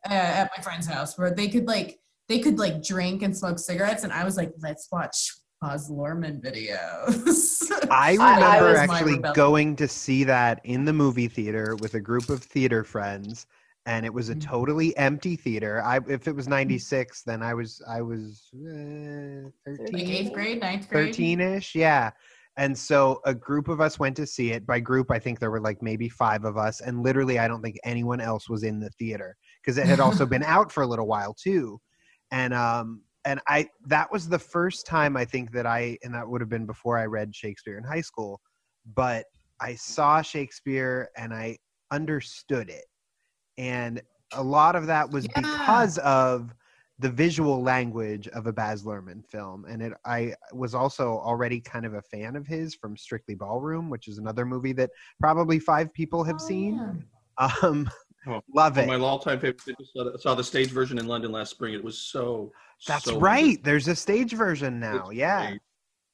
at 0.05 0.51
my 0.57 0.63
friend's 0.63 0.87
house, 0.87 1.19
where 1.19 1.35
they 1.35 1.49
could 1.49 1.67
like 1.67 1.99
they 2.29 2.39
could 2.39 2.59
like 2.59 2.83
drink 2.83 3.23
and 3.23 3.37
smoke 3.37 3.59
cigarettes, 3.59 4.05
and 4.05 4.13
I 4.13 4.25
was 4.25 4.37
like, 4.37 4.53
let's 4.63 4.89
watch 4.93 5.33
Baz 5.61 5.91
Luhrmann 5.91 6.41
videos. 6.41 7.71
I 7.91 8.17
I 8.21 8.59
remember 8.59 8.81
was 8.81 8.89
my 8.89 8.95
actually 8.95 9.19
going 9.35 9.77
to 9.77 9.89
see 9.89 10.25
that 10.25 10.61
in 10.65 10.85
the 10.85 10.93
movie 10.93 11.29
theater 11.29 11.77
with 11.81 11.95
a 11.95 12.01
group 12.01 12.29
of 12.31 12.43
theater 12.43 12.85
friends, 12.85 13.47
and 13.87 14.05
it 14.05 14.13
was 14.13 14.29
a 14.29 14.35
Mm. 14.35 14.41
totally 14.41 14.97
empty 14.97 15.37
theater. 15.37 15.83
I 15.83 16.01
if 16.09 16.29
it 16.29 16.35
was 16.35 16.49
'96, 16.49 17.23
then 17.23 17.43
I 17.43 17.55
was 17.55 17.83
I 17.89 18.03
was 18.03 18.49
uh, 18.55 19.51
like 19.67 19.91
13, 19.93 20.11
eighth 20.11 20.33
grade, 20.33 20.61
ninth 20.61 20.89
grade. 20.89 21.13
13ish, 21.13 21.75
yeah. 21.75 22.11
And 22.57 22.77
so 22.77 23.21
a 23.25 23.35
group 23.35 23.69
of 23.69 23.81
us 23.81 23.99
went 23.99 24.17
to 24.17 24.27
see 24.27 24.53
it. 24.53 24.67
By 24.67 24.81
group, 24.81 25.11
I 25.11 25.19
think 25.19 25.39
there 25.39 25.51
were 25.51 25.61
like 25.61 25.81
maybe 25.83 26.09
five 26.09 26.45
of 26.45 26.57
us, 26.57 26.81
and 26.81 27.03
literally, 27.03 27.39
I 27.39 27.49
don't 27.49 27.63
think 27.63 27.79
anyone 27.85 28.21
else 28.21 28.49
was 28.49 28.65
in 28.65 28.81
the 28.81 28.91
theater 28.91 29.37
because 29.63 29.79
it 29.79 29.87
had 29.87 30.01
also 30.01 30.27
been 30.35 30.43
out 30.43 30.71
for 30.71 30.83
a 30.83 30.87
little 30.87 31.07
while 31.07 31.35
too. 31.35 31.81
And 32.33 32.53
um, 32.53 33.03
and 33.25 33.41
I 33.47 33.69
that 33.87 34.11
was 34.13 34.29
the 34.29 34.39
first 34.39 34.87
time 34.87 35.17
I 35.17 35.25
think 35.25 35.53
that 35.53 35.67
I 35.67 35.97
and 36.03 36.15
that 36.15 36.29
would 36.29 36.41
have 36.41 36.51
been 36.51 36.67
before 36.67 36.99
I 36.99 37.07
read 37.07 37.35
Shakespeare 37.35 37.79
in 37.79 37.85
high 37.85 38.01
school, 38.01 38.41
but 38.95 39.25
I 39.61 39.75
saw 39.75 40.23
Shakespeare 40.23 41.11
and 41.17 41.33
I 41.33 41.59
understood 41.91 42.69
it, 42.71 42.85
and 43.61 44.01
a 44.33 44.43
lot 44.43 44.75
of 44.75 44.87
that 44.87 45.11
was 45.11 45.27
Yeah. 45.27 45.41
because 45.43 45.99
of 45.99 46.55
the 46.99 47.11
visual 47.11 47.63
language 47.63 48.27
of 48.29 48.47
a 48.47 48.53
Baz 48.53 48.85
Luhrmann 48.85 49.25
film, 49.25 49.65
and 49.67 49.83
it 49.83 49.93
I 50.05 50.35
was 50.53 50.75
also 50.75 51.19
already 51.19 51.61
kind 51.61 51.85
of 51.87 51.95
a 51.95 52.03
fan 52.03 52.37
of 52.37 52.47
his 52.47 52.75
from 52.75 52.97
Strictly 52.97 53.35
Ballroom, 53.35 53.89
which 53.91 54.09
is 54.09 54.19
another 54.19 54.45
movie 54.45 54.73
that 54.75 54.91
probably 55.19 55.59
five 55.59 55.93
people 55.93 56.25
have 56.25 56.37
Oh, 56.41 56.47
seen. 56.47 57.05
yeah. 57.39 57.49
Um, 57.63 57.89
Oh, 58.29 58.43
love 58.55 58.77
it. 58.77 58.87
my 58.87 58.97
all-time 58.97 59.41
favorite. 59.41 59.63
Just 59.79 59.95
saw 59.95 60.05
the, 60.05 60.19
saw 60.19 60.35
the 60.35 60.45
stage 60.45 60.69
version 60.71 60.99
in 60.99 61.07
London 61.07 61.33
last 61.33 61.51
spring. 61.51 61.73
It 61.73 61.83
was 61.83 61.97
so. 61.97 62.53
That's 62.87 63.05
so 63.05 63.19
right. 63.19 63.57
good. 63.57 63.65
There's 63.65 63.89
a 63.89 63.97
stage 63.97 64.33
version 64.35 64.79
now. 64.79 65.09
It's 65.09 65.19
Yeah. 65.19 65.47
great. 65.49 65.61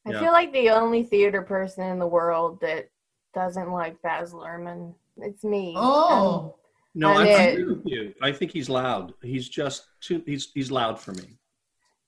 I 0.07 0.13
Yeah. 0.13 0.21
feel 0.21 0.33
like 0.33 0.53
the 0.53 0.71
only 0.71 1.03
theater 1.03 1.43
person 1.43 1.85
in 1.85 1.99
the 1.99 2.07
world 2.07 2.61
that 2.61 2.89
doesn't 3.35 3.73
like 3.73 4.01
Baz 4.03 4.33
Luhrmann. 4.33 4.95
It's 5.17 5.43
me. 5.43 5.75
Oh, 5.77 6.55
No, 6.97 7.11
And 7.11 7.29
I 7.29 7.33
it- 7.33 7.59
agree 7.61 7.75
with 7.75 7.87
you. 7.87 8.15
I 8.23 8.33
think 8.33 8.51
he's 8.53 8.69
loud. 8.71 9.13
He's 9.23 9.49
just 9.49 9.87
too. 10.01 10.23
He's 10.27 10.51
he's 10.55 10.71
loud 10.71 10.99
for 10.99 11.13
me. 11.13 11.39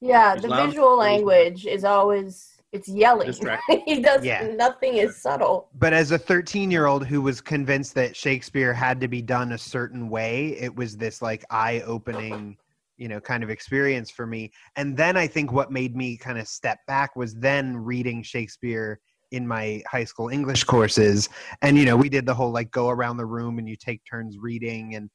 Yeah, 0.00 0.32
He's 0.34 0.42
the 0.42 0.48
loud, 0.48 0.66
visual 0.70 0.96
but 0.96 1.02
he's 1.12 1.22
language 1.24 1.66
is 1.66 1.84
always 1.84 2.54
it's 2.72 2.88
yelling. 2.88 3.32
He 3.86 4.00
does 4.00 4.24
Yeah. 4.24 4.46
nothing 4.56 4.94
is 4.96 5.16
subtle. 5.20 5.68
But 5.74 5.92
as 5.92 6.10
a 6.10 6.18
13 6.18 6.70
year 6.70 6.86
old 6.86 7.06
who 7.06 7.20
was 7.20 7.40
convinced 7.40 7.94
that 7.96 8.16
Shakespeare 8.16 8.72
had 8.72 9.00
to 9.02 9.08
be 9.08 9.20
done 9.22 9.52
a 9.52 9.58
certain 9.58 10.08
way, 10.08 10.48
it 10.58 10.74
was 10.74 10.96
this 10.96 11.20
like 11.20 11.44
eye 11.50 11.82
opening, 11.86 12.56
you 12.96 13.08
know, 13.08 13.20
kind 13.20 13.42
of 13.42 13.50
experience 13.50 14.10
for 14.10 14.26
me. 14.26 14.50
And 14.76 14.96
then 14.96 15.16
I 15.18 15.26
think 15.26 15.52
what 15.52 15.70
made 15.70 15.96
me 15.96 16.16
kind 16.16 16.38
of 16.38 16.48
step 16.48 16.78
back 16.86 17.14
was 17.16 17.34
then 17.34 17.76
reading 17.76 18.22
Shakespeare 18.22 19.00
in 19.30 19.46
my 19.46 19.82
high 19.86 20.04
school 20.04 20.28
English 20.28 20.64
courses. 20.64 21.28
And, 21.62 21.76
you 21.76 21.84
know, 21.84 21.96
we 21.96 22.08
did 22.08 22.26
the 22.26 22.34
whole 22.34 22.50
like 22.50 22.70
go 22.70 22.88
around 22.88 23.16
the 23.16 23.26
room 23.26 23.58
and 23.58 23.68
you 23.68 23.76
take 23.76 24.02
turns 24.08 24.38
reading, 24.38 24.94
and 24.94 25.10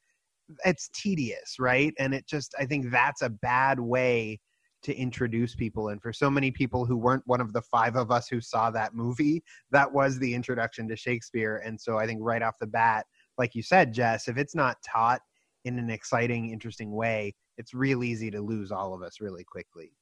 it's 0.65 0.89
tedious, 0.89 1.57
right? 1.59 1.93
And 1.99 2.13
it 2.13 2.27
just, 2.27 2.53
I 2.59 2.65
think 2.65 2.91
that's 2.91 3.21
a 3.21 3.29
bad 3.29 3.79
way 3.79 4.39
to 4.83 4.95
introduce 4.95 5.55
people. 5.55 5.89
And 5.89 6.01
for 6.01 6.11
so 6.11 6.29
many 6.29 6.51
people 6.51 6.85
who 6.85 6.97
weren't 6.97 7.23
one 7.25 7.41
of 7.41 7.53
the 7.53 7.61
five 7.61 7.95
of 7.95 8.11
us 8.11 8.27
who 8.27 8.41
saw 8.41 8.69
that 8.71 8.93
movie, 8.93 9.41
that 9.71 9.91
was 9.91 10.19
the 10.19 10.33
introduction 10.33 10.87
to 10.89 10.95
Shakespeare. 10.95 11.63
And 11.65 11.79
so 11.79 11.97
I 11.97 12.05
think 12.05 12.19
right 12.21 12.41
off 12.41 12.55
the 12.59 12.67
bat, 12.67 13.05
like 13.37 13.55
you 13.55 13.63
said, 13.63 13.93
Jess, 13.93 14.27
if 14.27 14.37
it's 14.37 14.55
not 14.55 14.77
taught 14.85 15.21
in 15.63 15.79
an 15.79 15.89
exciting, 15.89 16.51
interesting 16.51 16.91
way, 16.91 17.33
it's 17.57 17.73
real 17.73 18.03
easy 18.03 18.29
to 18.31 18.41
lose 18.41 18.71
all 18.71 18.93
of 18.93 19.01
us 19.01 19.21
really 19.21 19.45
quickly. 19.45 19.93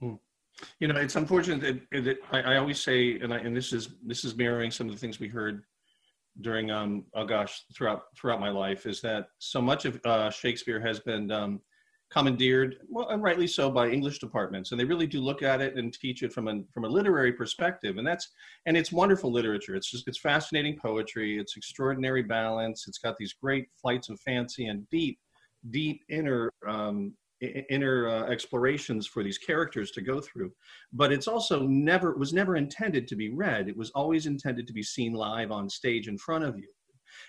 Hmm. 0.00 0.14
You 0.78 0.88
know, 0.88 0.96
it's 0.96 1.16
unfortunate 1.16 1.60
that, 1.90 2.04
that 2.04 2.18
I, 2.30 2.54
I 2.54 2.56
always 2.58 2.80
say, 2.80 3.18
and 3.20 3.32
I, 3.32 3.38
and 3.38 3.56
this 3.56 3.72
is 3.72 3.90
this 4.06 4.24
is 4.24 4.36
mirroring 4.36 4.70
some 4.70 4.86
of 4.88 4.94
the 4.94 4.98
things 4.98 5.18
we 5.18 5.28
heard 5.28 5.62
during 6.40 6.70
um 6.70 7.04
oh 7.14 7.26
gosh 7.26 7.64
throughout 7.76 8.04
throughout 8.16 8.40
my 8.40 8.48
life 8.48 8.86
is 8.86 9.02
that 9.02 9.26
so 9.38 9.60
much 9.60 9.84
of 9.84 10.00
uh, 10.06 10.30
Shakespeare 10.30 10.80
has 10.80 10.98
been 11.00 11.30
um, 11.30 11.60
commandeered, 12.12 12.76
well, 12.90 13.08
and 13.08 13.22
rightly 13.22 13.46
so, 13.46 13.70
by 13.70 13.88
English 13.88 14.18
departments, 14.18 14.70
and 14.70 14.78
they 14.78 14.84
really 14.84 15.06
do 15.06 15.20
look 15.20 15.42
at 15.42 15.62
it 15.62 15.76
and 15.76 15.92
teach 15.94 16.22
it 16.22 16.32
from 16.32 16.46
a 16.48 16.60
from 16.72 16.84
a 16.84 16.88
literary 16.88 17.32
perspective, 17.32 17.96
and 17.96 18.06
that's 18.06 18.28
and 18.66 18.76
it's 18.76 18.92
wonderful 18.92 19.32
literature. 19.32 19.74
It's 19.74 19.90
just 19.90 20.06
it's 20.06 20.18
fascinating 20.18 20.76
poetry. 20.76 21.38
It's 21.38 21.56
extraordinary 21.56 22.22
balance. 22.22 22.86
It's 22.86 22.98
got 22.98 23.16
these 23.16 23.32
great 23.32 23.68
flights 23.80 24.10
of 24.10 24.20
fancy 24.20 24.66
and 24.66 24.88
deep, 24.90 25.18
deep 25.70 26.02
inner 26.10 26.52
um, 26.68 27.14
inner 27.42 28.08
uh, 28.08 28.24
explorations 28.24 29.06
for 29.06 29.22
these 29.22 29.38
characters 29.38 29.90
to 29.92 30.00
go 30.00 30.20
through. 30.20 30.52
But 30.92 31.12
it's 31.12 31.28
also 31.28 31.66
never 31.66 32.14
was 32.14 32.32
never 32.32 32.56
intended 32.56 33.08
to 33.08 33.16
be 33.16 33.30
read. 33.30 33.68
It 33.68 33.76
was 33.76 33.90
always 33.90 34.26
intended 34.26 34.66
to 34.66 34.72
be 34.72 34.82
seen 34.82 35.12
live 35.12 35.50
on 35.50 35.68
stage 35.68 36.08
in 36.08 36.18
front 36.18 36.44
of 36.44 36.58
you. 36.58 36.68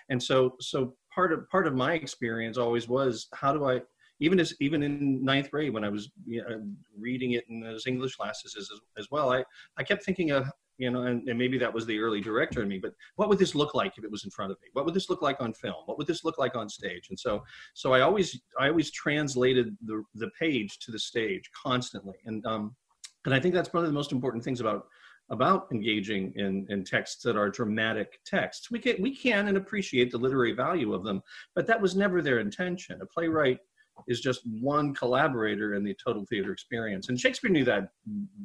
And 0.08 0.22
so 0.22 0.56
so 0.60 0.94
part 1.14 1.32
of 1.32 1.48
part 1.50 1.66
of 1.66 1.74
my 1.74 1.94
experience 1.94 2.58
always 2.58 2.88
was 2.88 3.28
how 3.34 3.52
do 3.52 3.66
i 3.66 3.80
even 4.20 4.38
as 4.38 4.54
even 4.60 4.82
in 4.82 5.24
ninth 5.24 5.50
grade 5.50 5.72
when 5.74 5.84
I 5.84 5.88
was 5.88 6.10
you 6.24 6.42
know, 6.42 6.62
reading 6.96 7.32
it 7.32 7.44
in 7.48 7.60
those 7.60 7.86
English 7.86 8.16
classes 8.16 8.54
as, 8.58 8.68
as 8.96 9.08
well, 9.10 9.32
I, 9.32 9.44
I 9.76 9.82
kept 9.82 10.04
thinking 10.04 10.30
of 10.30 10.50
you 10.78 10.90
know, 10.90 11.02
and, 11.02 11.28
and 11.28 11.38
maybe 11.38 11.58
that 11.58 11.72
was 11.72 11.86
the 11.86 11.98
early 11.98 12.20
director 12.20 12.62
in 12.62 12.68
me, 12.68 12.78
but 12.78 12.92
what 13.16 13.28
would 13.28 13.38
this 13.38 13.54
look 13.54 13.74
like 13.74 13.96
if 13.96 14.04
it 14.04 14.10
was 14.10 14.24
in 14.24 14.30
front 14.30 14.50
of 14.50 14.58
me? 14.62 14.68
What 14.72 14.84
would 14.84 14.94
this 14.94 15.08
look 15.08 15.22
like 15.22 15.40
on 15.40 15.52
film? 15.52 15.82
What 15.86 15.98
would 15.98 16.06
this 16.06 16.24
look 16.24 16.38
like 16.38 16.56
on 16.56 16.68
stage? 16.68 17.06
And 17.10 17.18
so, 17.18 17.42
so 17.74 17.92
I 17.92 18.00
always, 18.00 18.40
I 18.58 18.68
always 18.68 18.90
translated 18.90 19.76
the, 19.84 20.02
the 20.14 20.30
page 20.38 20.78
to 20.80 20.90
the 20.90 20.98
stage 20.98 21.48
constantly. 21.60 22.16
And, 22.26 22.44
um, 22.46 22.74
and 23.24 23.34
I 23.34 23.40
think 23.40 23.54
that's 23.54 23.68
of 23.68 23.82
the 23.84 23.92
most 23.92 24.12
important 24.12 24.44
things 24.44 24.60
about 24.60 24.86
about 25.30 25.66
engaging 25.72 26.32
in, 26.36 26.66
in 26.68 26.84
texts 26.84 27.22
that 27.22 27.36
are 27.36 27.48
dramatic 27.48 28.18
texts. 28.26 28.70
We 28.70 28.78
can, 28.78 29.00
we 29.00 29.16
can 29.16 29.48
and 29.48 29.56
appreciate 29.56 30.10
the 30.10 30.18
literary 30.18 30.52
value 30.52 30.92
of 30.92 31.02
them, 31.02 31.22
but 31.54 31.66
that 31.66 31.80
was 31.80 31.96
never 31.96 32.20
their 32.20 32.40
intention. 32.40 33.00
A 33.00 33.06
playwright 33.06 33.58
is 34.08 34.20
just 34.20 34.42
one 34.60 34.94
collaborator 34.94 35.74
in 35.74 35.84
the 35.84 35.96
total 36.04 36.24
theater 36.28 36.52
experience. 36.52 37.08
And 37.08 37.18
Shakespeare 37.18 37.50
knew 37.50 37.64
that 37.64 37.88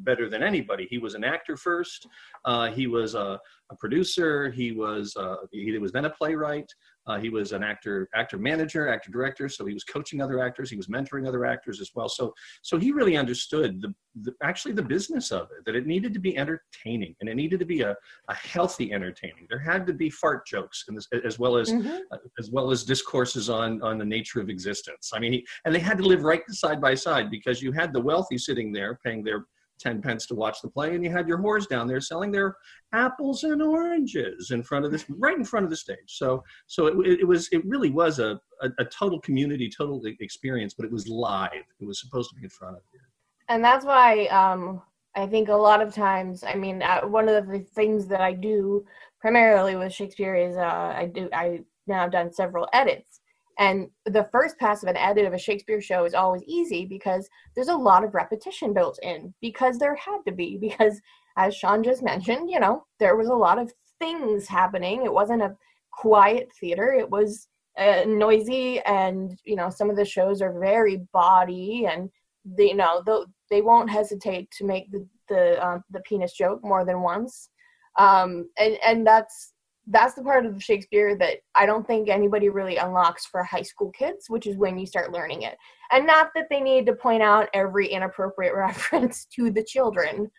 better 0.04 0.30
than 0.30 0.44
anybody. 0.44 0.88
He 0.90 0.98
was 0.98 1.16
an 1.16 1.24
actor 1.24 1.58
first. 1.58 2.08
Uh, 2.46 2.72
he 2.72 2.88
was 2.88 3.16
a, 3.16 3.40
a, 3.72 3.76
producer. 3.78 4.50
He 4.52 4.72
was 4.72 5.16
uh, 5.16 5.36
he 5.52 5.78
was 5.78 5.92
then 5.92 6.06
a 6.06 6.10
playwright. 6.10 6.72
Uh, 7.10 7.18
he 7.18 7.30
was 7.30 7.54
an 7.54 7.64
actor, 7.64 8.08
actor 8.14 8.38
manager, 8.38 8.88
actor 8.88 9.10
director. 9.12 9.50
So 9.50 9.66
he 9.66 9.74
was 9.74 9.84
coaching 9.84 10.22
other 10.22 10.40
actors. 10.40 10.70
He 10.70 10.78
was 10.78 10.88
mentoring 10.88 11.28
other 11.28 11.44
actors 11.44 11.82
as 11.82 11.90
well. 11.96 12.08
So, 12.08 12.34
so 12.62 12.78
he 12.78 12.92
really 12.92 13.18
understood 13.18 13.82
the, 13.82 13.96
the 14.22 14.34
actually 14.44 14.76
the 14.76 14.84
business 14.84 15.32
of 15.32 15.48
it. 15.58 15.66
That 15.66 15.76
it 15.76 15.88
needed 15.88 16.14
to 16.14 16.20
be 16.20 16.38
entertaining, 16.38 17.16
and 17.20 17.28
it 17.28 17.36
needed 17.36 17.60
to 17.62 17.66
be 17.66 17.82
a, 17.82 17.96
a 18.28 18.36
healthy 18.36 18.94
entertaining. 18.94 19.48
There 19.50 19.60
had 19.60 19.88
to 19.88 19.94
be 19.94 20.12
fart 20.12 20.46
jokes, 20.46 20.86
this, 20.88 21.08
as 21.26 21.40
well 21.40 21.58
as 21.58 21.72
mm-hmm. 21.72 21.98
uh, 22.12 22.18
as 22.38 22.52
well 22.52 22.70
as 22.70 22.84
discourses 22.84 23.50
on 23.50 23.82
on 23.82 23.98
the 23.98 24.06
nature 24.06 24.40
of 24.40 24.50
existence. 24.50 25.12
I 25.12 25.20
mean, 25.20 25.34
he, 25.34 25.48
and 25.66 25.74
they 25.74 25.80
had 25.80 25.98
to 25.98 26.04
live 26.04 26.24
right 26.24 26.44
side 26.50 26.80
by 26.80 26.94
side 26.94 27.32
because 27.32 27.62
you 27.62 27.72
had 27.72 27.92
the 27.92 28.02
wealthy 28.02 28.38
sitting 28.38 28.72
there 28.72 29.00
paying 29.04 29.24
their 29.24 29.46
10 29.80 30.02
pence 30.02 30.26
to 30.28 30.36
watch 30.36 30.62
the 30.62 30.70
play 30.70 30.96
and 30.96 31.04
you 31.04 31.10
had 31.10 31.28
your 31.28 31.38
whores 31.38 31.68
down 31.68 31.88
there 31.88 32.02
selling 32.02 32.32
their 32.32 32.56
apples 32.94 33.44
and 33.44 33.62
oranges 33.62 34.52
in 34.52 34.64
front 34.64 34.86
of 34.86 34.92
this 34.92 35.06
right 35.18 35.38
in 35.38 35.46
front 35.46 35.64
of 35.64 35.70
the 35.70 35.78
stage. 35.78 35.98
So 36.08 36.44
so 36.68 36.88
it, 36.88 37.20
it 37.22 37.28
was 37.28 37.50
it 37.52 37.66
really 37.66 37.90
was 37.90 38.20
a, 38.20 38.40
a, 38.62 38.70
a 38.80 38.86
total 38.86 39.20
community 39.22 39.70
total 39.76 40.02
experience 40.20 40.74
but 40.74 40.86
it 40.86 40.92
was 40.92 41.08
live. 41.08 41.50
It 41.80 41.86
was 41.86 42.00
supposed 42.00 42.30
to 42.32 42.36
be 42.36 42.44
in 42.44 42.50
front 42.50 42.78
of 42.78 42.84
you. 42.94 43.00
And 43.48 43.64
that's 43.64 43.86
why 43.86 44.26
um 44.28 44.82
i 45.16 45.26
think 45.26 45.50
a 45.50 45.56
lot 45.56 45.82
of 45.82 45.94
times 45.94 46.44
i 46.44 46.54
mean 46.56 46.82
uh, 46.84 47.02
one 47.02 47.28
of 47.28 47.48
the 47.48 47.60
things 47.60 48.08
that 48.08 48.22
i 48.22 48.32
do 48.32 48.86
primarily 49.20 49.76
with 49.76 49.92
shakespeare 49.94 50.36
is 50.36 50.56
uh 50.56 50.94
i 50.96 51.10
do 51.12 51.28
i 51.34 51.60
now 51.88 52.04
i've 52.04 52.12
done 52.12 52.32
several 52.32 52.68
edits 52.74 53.19
and 53.60 53.90
the 54.06 54.28
first 54.32 54.58
pass 54.58 54.82
of 54.82 54.90
an 54.90 54.96
edit 54.96 55.26
of 55.26 55.34
a 55.34 55.38
Shakespeare 55.38 55.82
show 55.82 56.06
is 56.06 56.14
always 56.14 56.42
easy 56.48 56.86
because 56.86 57.30
there's 57.56 57.68
a 57.68 57.76
lot 57.76 58.06
of 58.06 58.16
repetition 58.16 58.74
built 58.74 58.98
in, 59.04 59.34
because 59.42 59.78
there 59.78 59.96
had 59.96 60.20
to 60.26 60.32
be, 60.32 60.58
because 60.62 61.00
as 61.38 61.56
Sean 61.56 61.84
just 61.84 62.02
mentioned, 62.02 62.50
you 62.50 62.60
know, 62.60 62.86
there 63.00 63.18
was 63.18 63.28
a 63.28 63.34
lot 63.34 63.60
of 63.60 63.72
things 64.00 64.48
happening. 64.48 65.04
It 65.04 65.14
wasn't 65.14 65.42
a 65.42 65.56
quiet 65.92 66.50
theater, 66.60 66.94
it 66.94 67.10
was 67.10 67.48
uh, 67.78 68.04
noisy, 68.08 68.80
and, 68.82 69.38
you 69.44 69.58
know, 69.58 69.70
some 69.70 69.90
of 69.90 69.98
the 69.98 70.06
shows 70.06 70.42
are 70.42 70.58
very 70.58 71.06
body, 71.12 71.86
and, 71.86 72.10
you 72.58 72.76
know, 72.76 73.04
the, 73.06 73.26
they 73.50 73.62
won't 73.62 73.90
hesitate 73.90 74.50
to 74.52 74.66
make 74.66 74.90
the, 74.92 75.06
the, 75.28 75.62
uh, 75.64 75.80
the 75.92 76.00
penis 76.02 76.32
joke 76.32 76.64
more 76.64 76.86
than 76.86 77.02
once. 77.02 77.50
Um, 77.98 78.50
and, 78.58 78.78
and 78.86 79.06
that's 79.06 79.54
that's 79.90 80.14
the 80.14 80.24
part 80.24 80.46
of 80.46 80.64
Shakespeare 80.64 81.18
that 81.18 81.40
I 81.56 81.66
don't 81.66 81.86
think 81.86 82.10
anybody 82.10 82.50
really 82.50 82.78
unlocks 82.78 83.26
for 83.26 83.44
high 83.44 83.64
school 83.64 83.92
kids, 83.92 84.30
which 84.30 84.46
is 84.46 84.56
when 84.56 84.78
you 84.78 84.86
start 84.86 85.12
learning 85.12 85.42
it. 85.42 85.58
And 85.92 86.06
not 86.06 86.30
that 86.36 86.46
they 86.50 86.62
need 86.62 86.86
to 86.86 86.94
point 86.94 87.24
out 87.24 87.50
every 87.54 87.88
inappropriate 87.88 88.54
reference 88.56 89.26
to 89.36 89.50
the 89.52 89.64
children, 89.64 90.30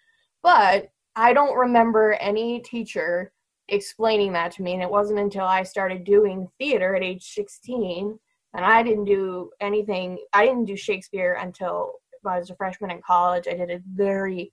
but 0.42 0.88
I 1.16 1.32
don't 1.32 1.58
remember 1.58 2.12
any 2.14 2.60
teacher 2.60 3.32
explaining 3.68 4.32
that 4.32 4.52
to 4.52 4.62
me. 4.62 4.74
And 4.74 4.82
it 4.82 4.90
wasn't 4.90 5.18
until 5.18 5.44
I 5.44 5.64
started 5.64 6.04
doing 6.04 6.48
theater 6.58 6.94
at 6.94 7.02
age 7.02 7.24
16, 7.34 8.18
and 8.54 8.64
I 8.64 8.82
didn't 8.82 9.04
do 9.04 9.50
anything, 9.60 10.18
I 10.32 10.46
didn't 10.46 10.64
do 10.64 10.76
Shakespeare 10.76 11.38
until 11.40 11.94
I 12.24 12.38
was 12.38 12.50
a 12.50 12.56
freshman 12.56 12.90
in 12.90 13.00
college. 13.02 13.46
I 13.48 13.54
did 13.54 13.70
a 13.70 13.82
very 13.94 14.52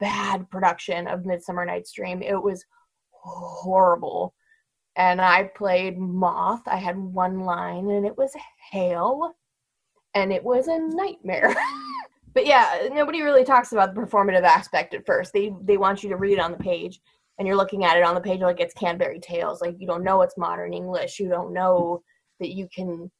bad 0.00 0.50
production 0.50 1.06
of 1.06 1.24
Midsummer 1.24 1.64
Night's 1.64 1.92
Dream. 1.92 2.22
It 2.22 2.42
was 2.42 2.64
horrible. 3.24 4.34
And 4.96 5.20
I 5.20 5.44
played 5.44 5.98
Moth. 5.98 6.62
I 6.66 6.76
had 6.76 6.96
one 6.96 7.40
line 7.40 7.90
and 7.90 8.06
it 8.06 8.16
was 8.16 8.32
hail 8.70 9.34
and 10.14 10.32
it 10.32 10.42
was 10.42 10.68
a 10.68 10.78
nightmare. 10.78 11.54
but 12.34 12.46
yeah, 12.46 12.88
nobody 12.92 13.22
really 13.22 13.44
talks 13.44 13.72
about 13.72 13.94
the 13.94 14.00
performative 14.00 14.44
aspect 14.44 14.94
at 14.94 15.06
first. 15.06 15.32
They 15.32 15.52
they 15.62 15.76
want 15.76 16.02
you 16.02 16.10
to 16.10 16.16
read 16.16 16.34
it 16.34 16.40
on 16.40 16.52
the 16.52 16.58
page 16.58 17.00
and 17.38 17.48
you're 17.48 17.56
looking 17.56 17.84
at 17.84 17.96
it 17.96 18.04
on 18.04 18.14
the 18.14 18.20
page 18.20 18.40
like 18.40 18.60
it's 18.60 18.74
Canterbury 18.74 19.18
Tales. 19.18 19.60
Like 19.60 19.76
you 19.78 19.86
don't 19.86 20.04
know 20.04 20.22
it's 20.22 20.38
modern 20.38 20.72
English. 20.72 21.18
You 21.18 21.28
don't 21.28 21.52
know 21.52 22.02
that 22.38 22.54
you 22.54 22.68
can 22.72 23.10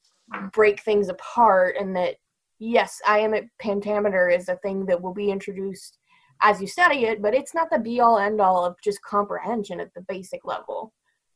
break 0.52 0.80
things 0.80 1.08
apart 1.08 1.76
and 1.80 1.94
that 1.96 2.16
yes, 2.60 3.00
iambic 3.08 3.48
pentameter 3.58 4.28
is 4.28 4.48
a 4.48 4.56
thing 4.56 4.86
that 4.86 5.00
will 5.00 5.12
be 5.12 5.30
introduced 5.30 5.98
as 6.42 6.60
you 6.60 6.66
study 6.66 7.04
it, 7.04 7.22
but 7.22 7.34
it's 7.34 7.54
not 7.54 7.70
the 7.70 7.78
be 7.78 8.00
all 8.00 8.18
end 8.18 8.40
all 8.40 8.64
of 8.64 8.76
just 8.82 9.02
comprehension 9.02 9.80
at 9.80 9.92
the 9.94 10.02
basic 10.02 10.44
level. 10.44 10.92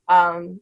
Um, 0.09 0.61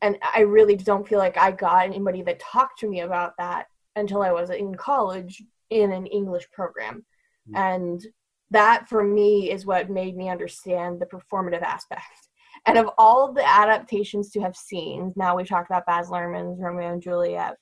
and 0.00 0.18
I 0.22 0.40
really 0.40 0.76
don't 0.76 1.06
feel 1.06 1.18
like 1.18 1.36
I 1.36 1.52
got 1.52 1.84
anybody 1.84 2.22
that 2.22 2.40
talked 2.40 2.78
to 2.80 2.88
me 2.88 3.00
about 3.00 3.34
that 3.38 3.66
until 3.96 4.22
I 4.22 4.32
was 4.32 4.50
in 4.50 4.74
college 4.74 5.42
in 5.70 5.92
an 5.92 6.06
English 6.06 6.50
program. 6.52 7.04
Mm-hmm. 7.48 7.56
And 7.56 8.06
that 8.50 8.88
for 8.88 9.04
me 9.04 9.50
is 9.50 9.64
what 9.64 9.90
made 9.90 10.16
me 10.16 10.28
understand 10.28 11.00
the 11.00 11.06
performative 11.06 11.62
aspect. 11.62 12.28
And 12.66 12.78
of 12.78 12.90
all 12.98 13.28
of 13.28 13.34
the 13.34 13.48
adaptations 13.48 14.30
to 14.30 14.40
have 14.40 14.56
seen, 14.56 15.12
now 15.16 15.36
we 15.36 15.44
talked 15.44 15.70
about 15.70 15.86
Baz 15.86 16.08
Luhrmann's 16.08 16.60
Romeo 16.60 16.92
and 16.92 17.02
Juliet, 17.02 17.56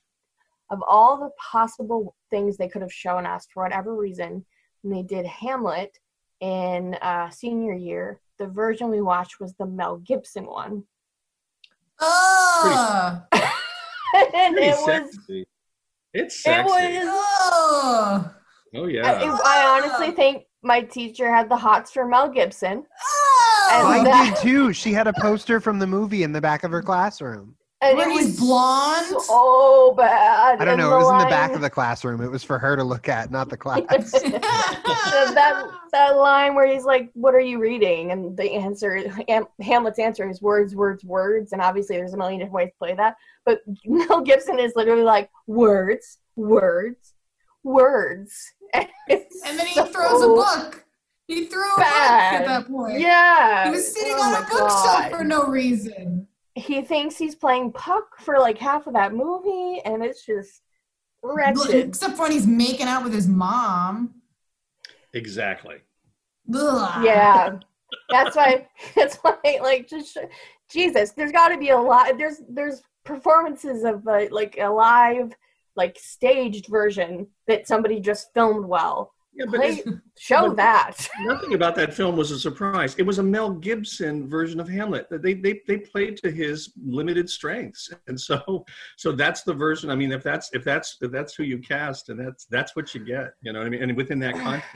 of 0.71 0.83
all 0.87 1.17
the 1.19 1.31
possible 1.39 2.15
things 2.31 2.57
they 2.57 2.69
could 2.69 2.83
have 2.83 2.93
shown 2.93 3.25
us 3.27 3.47
for 3.53 3.63
whatever 3.63 3.97
reason, 3.97 4.45
when 4.83 4.97
they 4.97 5.03
did 5.03 5.27
Hamlet, 5.27 5.99
in 6.41 6.95
uh, 6.95 7.31
senior 7.31 7.75
year, 7.75 8.21
the 8.39 8.47
version 8.47 8.91
we 8.91 9.01
watched 9.01 9.41
was 9.41 9.55
the 9.55 9.67
Mel 9.67 9.99
Gibson 9.99 10.47
one. 10.47 10.85
Oh, 12.01 13.23
and 13.33 14.59
it 14.59 14.77
was. 14.77 15.47
It's 16.13 16.43
sexy. 16.43 16.73
It 16.73 17.05
was. 17.05 17.05
Oh, 17.07 18.35
oh 18.77 18.87
yeah. 18.87 19.13
I, 19.13 19.39
I, 19.45 19.79
honestly 19.79 20.11
think 20.13 20.45
my 20.63 20.81
teacher 20.81 21.31
had 21.31 21.49
the 21.49 21.57
hots 21.57 21.93
for 21.93 22.07
Mel 22.07 22.29
Gibson. 22.29 22.85
Oh, 23.73 23.85
I 23.87 24.03
that, 24.05 24.35
did 24.35 24.43
too. 24.43 24.73
She 24.73 24.93
had 24.93 25.07
a 25.07 25.13
poster 25.21 25.61
from 25.61 25.79
the 25.79 25.87
movie 25.87 26.23
in 26.23 26.33
the 26.33 26.41
back 26.41 26.65
of 26.65 26.71
her 26.73 26.83
classroom. 26.83 27.55
And 27.83 27.97
Where 27.97 28.11
was 28.11 28.27
he's 28.27 28.39
blonde? 28.39 29.07
so 29.23 29.95
bad. 29.97 30.61
I 30.61 30.65
don't 30.67 30.69
and 30.75 30.79
know. 30.79 30.95
It 30.95 30.99
was 30.99 31.13
in 31.13 31.19
the 31.19 31.31
back 31.31 31.53
of 31.53 31.63
the 31.63 31.71
classroom. 31.71 32.21
It 32.21 32.31
was 32.31 32.45
for 32.45 32.59
her 32.59 32.77
to 32.77 32.85
look 32.85 33.09
at, 33.09 33.31
not 33.31 33.49
the 33.49 33.57
class. 33.57 33.81
that 33.91 35.71
that 35.93 36.17
line 36.17 36.55
where 36.55 36.67
he's 36.71 36.85
like, 36.85 37.11
"What 37.15 37.35
are 37.35 37.41
you 37.41 37.59
reading?" 37.59 38.13
and 38.13 38.37
the 38.37 38.53
answer, 38.53 39.03
Hamlet's 39.63 39.99
answer 39.99 40.29
is 40.29 40.43
words, 40.43 40.75
words, 40.75 41.05
words. 41.05 41.53
And 41.53 41.63
obviously, 41.63 41.97
there's 41.97 42.13
a 42.13 42.19
million 42.19 42.41
different 42.41 42.55
ways 42.55 42.69
to 42.73 42.79
play 42.79 42.95
that. 42.95 43.17
But 43.47 43.61
Mel 43.87 44.21
Gibson 44.21 44.59
is 44.59 44.75
literally 44.77 45.03
like 45.03 45.31
words, 45.47 46.19
words, 46.37 47.15
words. 47.63 48.53
And, 48.75 48.89
and 49.45 49.59
then 49.59 49.67
he 49.67 49.75
so 49.75 49.85
throws 49.87 50.23
a 50.23 50.29
book. 50.29 50.85
He 51.27 51.47
threw 51.47 51.65
a 51.75 51.77
book 51.77 51.85
at 51.85 52.45
that 52.47 52.69
point. 52.69 53.01
Yeah, 53.01 53.65
He 53.65 53.71
was 53.73 53.93
sitting 53.93 54.13
Oh 54.17 54.23
on 54.23 54.35
a 54.43 54.47
bookshelf 54.47 54.71
God. 54.71 55.11
for 55.11 55.25
no 55.25 55.47
reason. 55.47 56.29
He 56.61 56.83
thinks 56.83 57.17
he's 57.17 57.35
playing 57.35 57.73
Puck 57.73 58.21
for 58.21 58.39
like 58.39 58.59
half 58.59 58.87
of 58.87 58.95
that 58.95 59.15
movie, 59.15 59.81
and 59.85 60.05
it's 60.05 60.25
just 60.25 60.63
wretched. 61.23 61.89
Except 61.89 62.17
for 62.17 62.23
when 62.23 62.33
he's 62.33 62.47
making 62.47 62.87
out 62.87 63.05
with 63.05 63.13
his 63.13 63.29
mom. 63.29 64.15
Exactly. 65.13 65.77
Ugh. 66.55 67.05
yeah 67.05 67.59
that's 68.09 68.37
why 68.37 68.67
that's 68.95 69.17
why 69.17 69.37
like 69.63 69.89
just 69.89 70.17
jesus 70.71 71.13
there's 71.13 71.33
got 71.33 71.49
to 71.49 71.59
be 71.59 71.71
a 71.71 71.79
lot 71.79 72.17
there's 72.19 72.43
there's 72.49 72.83
performances 73.05 73.85
of 73.85 74.07
uh, 74.07 74.27
like 74.31 74.57
a 74.61 74.69
live 74.69 75.35
like 75.77 75.97
staged 75.99 76.67
version 76.67 77.27
that 77.47 77.67
somebody 77.67 78.01
just 78.01 78.33
filmed 78.35 78.67
well 78.67 79.13
Yeah, 79.33 79.45
but 79.49 79.57
Play, 79.61 79.69
it's- 79.79 79.95
show 80.19 80.49
but- 80.49 80.57
that 80.57 81.09
nothing 81.21 81.55
about 81.55 81.75
that 81.77 81.95
film 81.95 82.17
was 82.17 82.31
a 82.33 82.39
surprise. 82.39 82.95
It 82.99 83.05
was 83.05 83.19
a 83.19 83.23
Mel 83.23 83.51
Gibson 83.53 84.29
version 84.29 84.59
of 84.61 84.69
Hamlet. 84.69 85.07
They 85.11 85.35
they 85.35 85.61
they 85.69 85.79
played 85.79 86.17
to 86.19 86.31
his 86.31 86.73
limited 86.85 87.31
strengths, 87.31 87.91
and 88.09 88.21
so 88.21 88.65
so 88.97 89.13
that's 89.13 89.43
the 89.43 89.55
version. 89.55 89.89
I 89.91 89.95
mean, 89.95 90.11
if 90.13 90.23
that's 90.23 90.51
if 90.53 90.65
that's 90.65 90.97
if 91.01 91.11
that's 91.13 91.35
who 91.35 91.45
you 91.45 91.59
cast, 91.59 92.09
and 92.09 92.19
that's 92.19 92.45
that's 92.47 92.75
what 92.75 92.95
you 92.95 93.05
get. 93.05 93.35
You 93.43 93.53
know 93.53 93.61
what 93.61 93.67
I 93.67 93.71
mean? 93.71 93.83
And 93.83 93.97
within 93.97 94.19
that 94.21 94.35
context, 94.35 94.67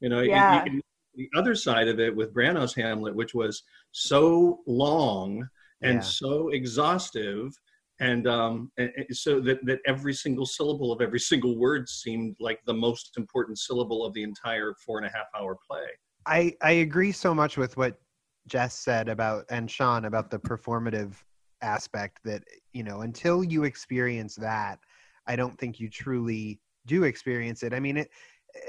you 0.00 0.08
know, 0.10 0.20
Yeah. 0.20 0.64
you, 0.64 0.70
can, 0.70 0.80
the 1.14 1.30
other 1.36 1.54
side 1.54 1.88
of 1.88 1.98
it 2.00 2.14
with 2.14 2.32
Branagh's 2.34 2.74
Hamlet, 2.74 3.14
which 3.14 3.34
was 3.34 3.62
so 3.92 4.60
long 4.66 5.48
and 5.82 5.94
Yeah. 5.94 6.00
so 6.00 6.50
exhaustive 6.50 7.52
and 8.00 8.26
um, 8.26 8.72
so 9.12 9.40
that 9.40 9.64
that 9.64 9.78
every 9.86 10.14
single 10.14 10.46
syllable 10.46 10.90
of 10.90 11.00
every 11.00 11.20
single 11.20 11.56
word 11.58 11.88
seemed 11.88 12.34
like 12.40 12.58
the 12.66 12.74
most 12.74 13.12
important 13.16 13.58
syllable 13.58 14.04
of 14.04 14.12
the 14.14 14.22
entire 14.22 14.74
four 14.84 14.98
and 14.98 15.06
a 15.06 15.10
half 15.10 15.26
hour 15.38 15.56
play. 15.68 15.86
I 16.26 16.54
I 16.62 16.72
agree 16.72 17.12
so 17.12 17.34
much 17.34 17.56
with 17.56 17.76
what 17.76 18.00
Jess 18.46 18.74
said 18.74 19.08
about 19.08 19.44
and 19.50 19.70
Sean 19.70 20.06
about 20.06 20.30
the 20.30 20.38
performative 20.38 21.14
aspect 21.62 22.20
that 22.24 22.42
you 22.72 22.82
know 22.82 23.02
until 23.02 23.44
you 23.44 23.64
experience 23.64 24.34
that, 24.36 24.78
I 25.26 25.36
don't 25.36 25.58
think 25.58 25.78
you 25.78 25.90
truly 25.90 26.58
do 26.86 27.04
experience 27.04 27.62
it. 27.62 27.74
I 27.74 27.80
mean, 27.80 27.98
it 27.98 28.10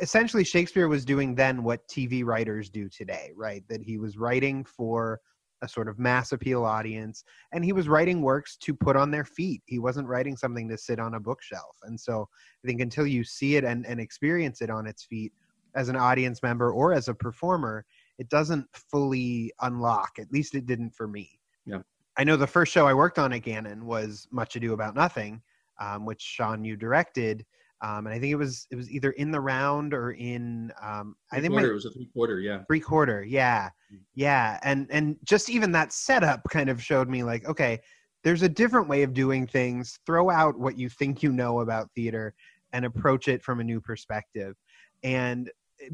essentially 0.02 0.44
Shakespeare 0.44 0.90
was 0.90 1.06
doing 1.06 1.36
then 1.36 1.64
what 1.64 1.88
TV 1.88 2.24
writers 2.24 2.70
do 2.70 2.90
today, 2.90 3.32
right? 3.36 3.64
That 3.70 3.82
he 3.82 3.98
was 3.98 4.18
writing 4.18 4.66
for 4.66 5.22
a 5.62 5.68
sort 5.68 5.88
of 5.88 6.00
mass 6.00 6.32
appeal 6.32 6.64
audience 6.64 7.24
and 7.54 7.64
he 7.64 7.74
was 7.74 7.88
writing 7.88 8.22
works 8.22 8.58
to 8.58 8.74
put 8.74 8.96
on 8.96 9.12
their 9.12 9.26
feet. 9.26 9.62
He 9.66 9.80
wasn't 9.80 10.08
writing 10.08 10.36
something 10.36 10.68
to 10.70 10.78
sit 10.78 11.00
on 11.00 11.14
a 11.14 11.20
bookshelf. 11.20 11.78
And 11.84 12.00
so 12.00 12.28
I 12.64 12.68
think 12.68 12.82
until 12.82 13.06
you 13.06 13.24
see 13.24 13.56
it 13.56 13.64
and, 13.64 13.86
and 13.86 14.00
experience 14.00 14.62
it 14.62 14.70
on 14.70 14.88
its 14.88 15.04
feet 15.04 15.32
as 15.76 15.90
an 15.90 15.96
audience 15.96 16.42
member 16.44 16.72
or 16.72 16.94
as 16.94 17.08
a 17.08 17.14
performer, 17.14 17.86
it 18.18 18.30
doesn't 18.30 18.66
fully 18.74 19.52
unlock. 19.62 20.12
At 20.20 20.32
least 20.32 20.56
it 20.56 20.66
didn't 20.66 20.94
for 20.94 21.08
me. 21.08 21.40
Yeah. 21.66 21.82
I 22.18 22.24
know 22.24 22.36
the 22.36 22.48
first 22.48 22.74
show 22.74 22.88
I 22.88 22.94
worked 22.94 23.20
on 23.20 23.34
at 23.34 23.44
Gannon 23.44 23.86
was 23.86 24.28
Much 24.32 24.56
Ado 24.56 24.74
About 24.74 24.96
Nothing, 24.96 25.42
um, 25.80 26.06
which 26.06 26.22
Sean 26.22 26.66
you 26.66 26.76
directed. 26.76 27.46
Um, 27.84 28.06
and 28.06 28.10
I 28.10 28.20
think 28.20 28.32
it 28.32 28.36
was 28.36 28.68
it 28.70 28.76
was 28.76 28.92
either 28.92 29.12
in 29.12 29.32
the 29.32 29.42
round 29.42 29.94
or 29.94 30.12
in 30.12 30.72
um, 30.82 31.16
I 31.32 31.40
think 31.40 31.52
quarter, 31.52 31.68
my 31.68 31.72
it 31.72 31.74
was 31.74 31.86
a 31.86 31.92
three 31.92 32.10
quarter, 32.14 32.40
yeah. 32.40 32.64
three 32.68 32.80
quarter 32.80 33.24
yeah 33.24 33.70
yeah 34.14 34.60
and 34.62 34.86
and 34.92 35.18
just 35.24 35.50
even 35.50 35.72
that 35.72 35.92
setup 35.92 36.42
kind 36.52 36.70
of 36.70 36.82
showed 36.82 37.10
me 37.10 37.24
like 37.24 37.44
okay 37.48 37.82
there's 38.24 38.44
a 38.44 38.50
different 38.50 38.88
way 38.88 39.04
of 39.04 39.14
doing 39.14 39.48
things. 39.48 40.00
Throw 40.06 40.30
out 40.30 40.58
what 40.58 40.78
you 40.78 40.90
think 40.90 41.24
you 41.24 41.32
know 41.32 41.62
about 41.62 41.92
theater 41.96 42.34
and 42.74 42.86
approach 42.86 43.28
it 43.28 43.44
from 43.44 43.60
a 43.60 43.64
new 43.64 43.82
perspective. 43.82 44.56
And 45.04 45.50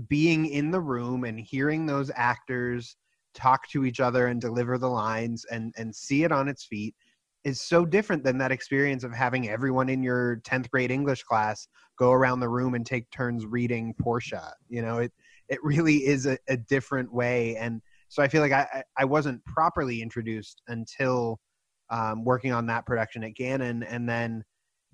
being 0.10 0.48
in 0.48 0.72
the 0.72 0.82
room 0.82 1.24
and 1.24 1.40
hearing 1.40 1.86
those 1.86 2.12
actors 2.16 2.98
talk 3.34 3.68
to 3.70 3.86
each 3.86 4.00
other 4.00 4.28
and 4.28 4.42
deliver 4.42 4.78
the 4.78 4.90
lines 4.90 5.46
and 5.46 5.74
and 5.78 5.96
see 5.96 6.24
it 6.24 6.32
on 6.32 6.48
its 6.48 6.66
feet 6.66 6.96
is 7.44 7.62
so 7.62 7.86
different 7.86 8.24
than 8.24 8.38
that 8.38 8.52
experience 8.52 9.04
of 9.04 9.14
having 9.14 9.50
everyone 9.50 9.90
in 9.90 10.04
your 10.04 10.38
10th 10.38 10.70
grade 10.70 10.92
english 10.92 11.24
class 11.24 11.68
go 11.98 12.12
around 12.12 12.40
the 12.40 12.50
room 12.50 12.74
and 12.76 12.86
take 12.86 13.10
turns 13.12 13.46
reading 13.46 13.94
portia 14.00 14.54
you 14.70 14.82
know? 14.82 15.00
It 15.00 15.12
it 15.50 15.60
really 15.64 16.06
is 16.06 16.26
a, 16.26 16.38
a 16.50 16.58
different 16.58 17.12
way 17.12 17.56
and 17.56 17.82
so 18.10 18.22
i 18.22 18.28
feel 18.28 18.42
like 18.42 18.52
i 18.52 18.84
i 18.98 19.06
wasn't 19.06 19.44
properly 19.46 20.02
introduced 20.02 20.62
until 20.68 21.40
um, 21.90 22.26
working 22.26 22.52
on 22.52 22.66
that 22.68 22.86
production 22.86 23.24
at 23.24 23.36
gannon 23.36 23.84
and 23.84 24.08
then 24.08 24.44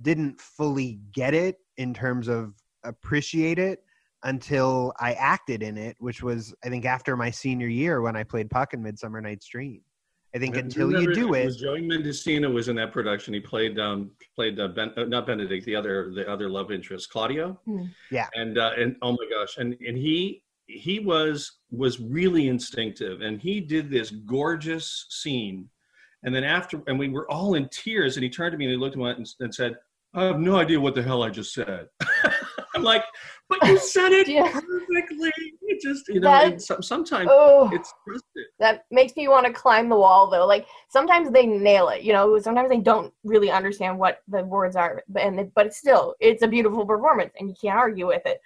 didn't 0.02 0.40
fully 0.40 1.00
get 1.14 1.34
it 1.34 1.58
in 1.78 1.94
terms 1.94 2.28
of 2.28 2.54
appreciate 2.84 3.60
it 3.60 3.80
until 4.24 4.94
i 5.00 5.14
acted 5.14 5.64
in 5.64 5.78
it 5.78 5.96
which 6.00 6.22
was 6.22 6.54
i 6.64 6.70
think 6.70 6.86
after 6.86 7.18
my 7.18 7.32
senior 7.32 7.68
year 7.68 8.02
when 8.02 8.16
i 8.16 8.24
played 8.24 8.50
puck 8.50 8.74
in 8.74 8.84
midsummer 8.84 9.22
night's 9.22 9.48
dream 9.48 9.82
i 10.36 10.40
think 10.40 10.56
And 10.56 10.66
until 10.66 10.92
you 11.02 11.14
do 11.14 11.34
it 11.34 11.46
was 11.46 11.58
Joey 11.58 11.82
Mendocino 11.82 12.50
was 12.50 12.68
in 12.68 12.76
that 12.78 12.92
production. 12.92 13.34
He 13.34 13.40
played 13.40 13.80
um 13.80 14.12
played 14.36 14.60
uh, 14.60 14.70
ben, 14.70 14.92
uh, 14.98 15.04
not 15.04 15.28
Benedict, 15.28 15.66
the 15.66 15.76
other 15.76 16.12
the 16.14 16.30
other 16.30 16.50
love 16.50 16.72
interest, 16.72 17.10
Claudio. 17.12 17.60
Hmm. 17.66 17.86
Yeah. 18.12 18.28
And 18.34 18.58
uh, 18.58 18.72
and 18.78 18.96
oh 19.02 19.12
my 19.12 19.28
gosh, 19.30 19.58
and 19.58 19.76
and 19.88 19.98
he 19.98 20.44
he 20.68 21.00
was 21.00 21.60
was 21.72 22.00
really 22.00 22.48
instinctive, 22.48 23.22
and 23.22 23.40
he 23.42 23.60
did 23.60 23.90
this 23.92 24.10
gorgeous 24.12 25.06
scene, 25.10 25.70
and 26.24 26.34
then 26.34 26.44
after, 26.44 26.82
and 26.88 26.98
we 26.98 27.10
were 27.10 27.30
all 27.30 27.56
in 27.56 27.68
tears, 27.70 28.16
and 28.18 28.24
he 28.24 28.30
turned 28.30 28.54
to 28.54 28.58
me 28.58 28.66
and 28.66 28.72
he 28.72 28.78
looked 28.78 28.96
at 28.96 29.00
me 29.02 29.10
and, 29.10 29.28
and 29.42 29.54
said, 29.54 29.76
"I 30.16 30.24
have 30.26 30.40
no 30.40 30.56
idea 30.56 30.80
what 30.80 30.96
the 30.96 31.04
hell 31.04 31.22
I 31.22 31.30
just 31.30 31.54
said." 31.54 31.88
I'm 32.76 32.82
like, 32.82 33.04
but 33.50 33.60
you 33.68 33.78
said 33.78 34.12
it 34.12 34.28
Yeah. 34.38 34.50
perfectly. 34.52 35.32
You 35.62 35.80
just 35.82 36.08
you 36.08 36.20
know, 36.22 36.32
That- 36.32 36.52
and 36.54 36.62
some, 36.62 36.82
sometimes 36.82 37.30
Oh, 37.32 37.70
it's 37.72 37.94
trusted. 38.08 38.33
That 38.64 38.86
makes 38.92 39.14
me 39.18 39.28
want 39.28 39.46
to 39.46 39.52
climb 39.52 39.90
the 39.90 39.96
wall 39.98 40.30
though. 40.30 40.48
Like 40.48 40.66
sometimes 40.88 41.30
they 41.32 41.46
nail 41.46 41.90
it, 41.90 42.02
you 42.02 42.14
know. 42.14 42.40
Sometimes 42.40 42.70
they 42.70 42.80
don't 42.80 43.14
really 43.26 43.52
understand 43.52 44.00
what 44.00 44.24
the 44.30 44.42
words 44.46 44.78
are, 44.78 45.04
but 45.10 45.22
and 45.22 45.54
but 45.54 45.66
it's 45.66 45.78
still 45.78 46.16
it's 46.22 46.44
a 46.44 46.48
beautiful 46.48 46.86
performance, 46.86 47.34
and 47.38 47.50
you 47.50 47.56
can't 47.62 47.78
argue 47.78 48.08
with 48.08 48.26
it. 48.26 48.40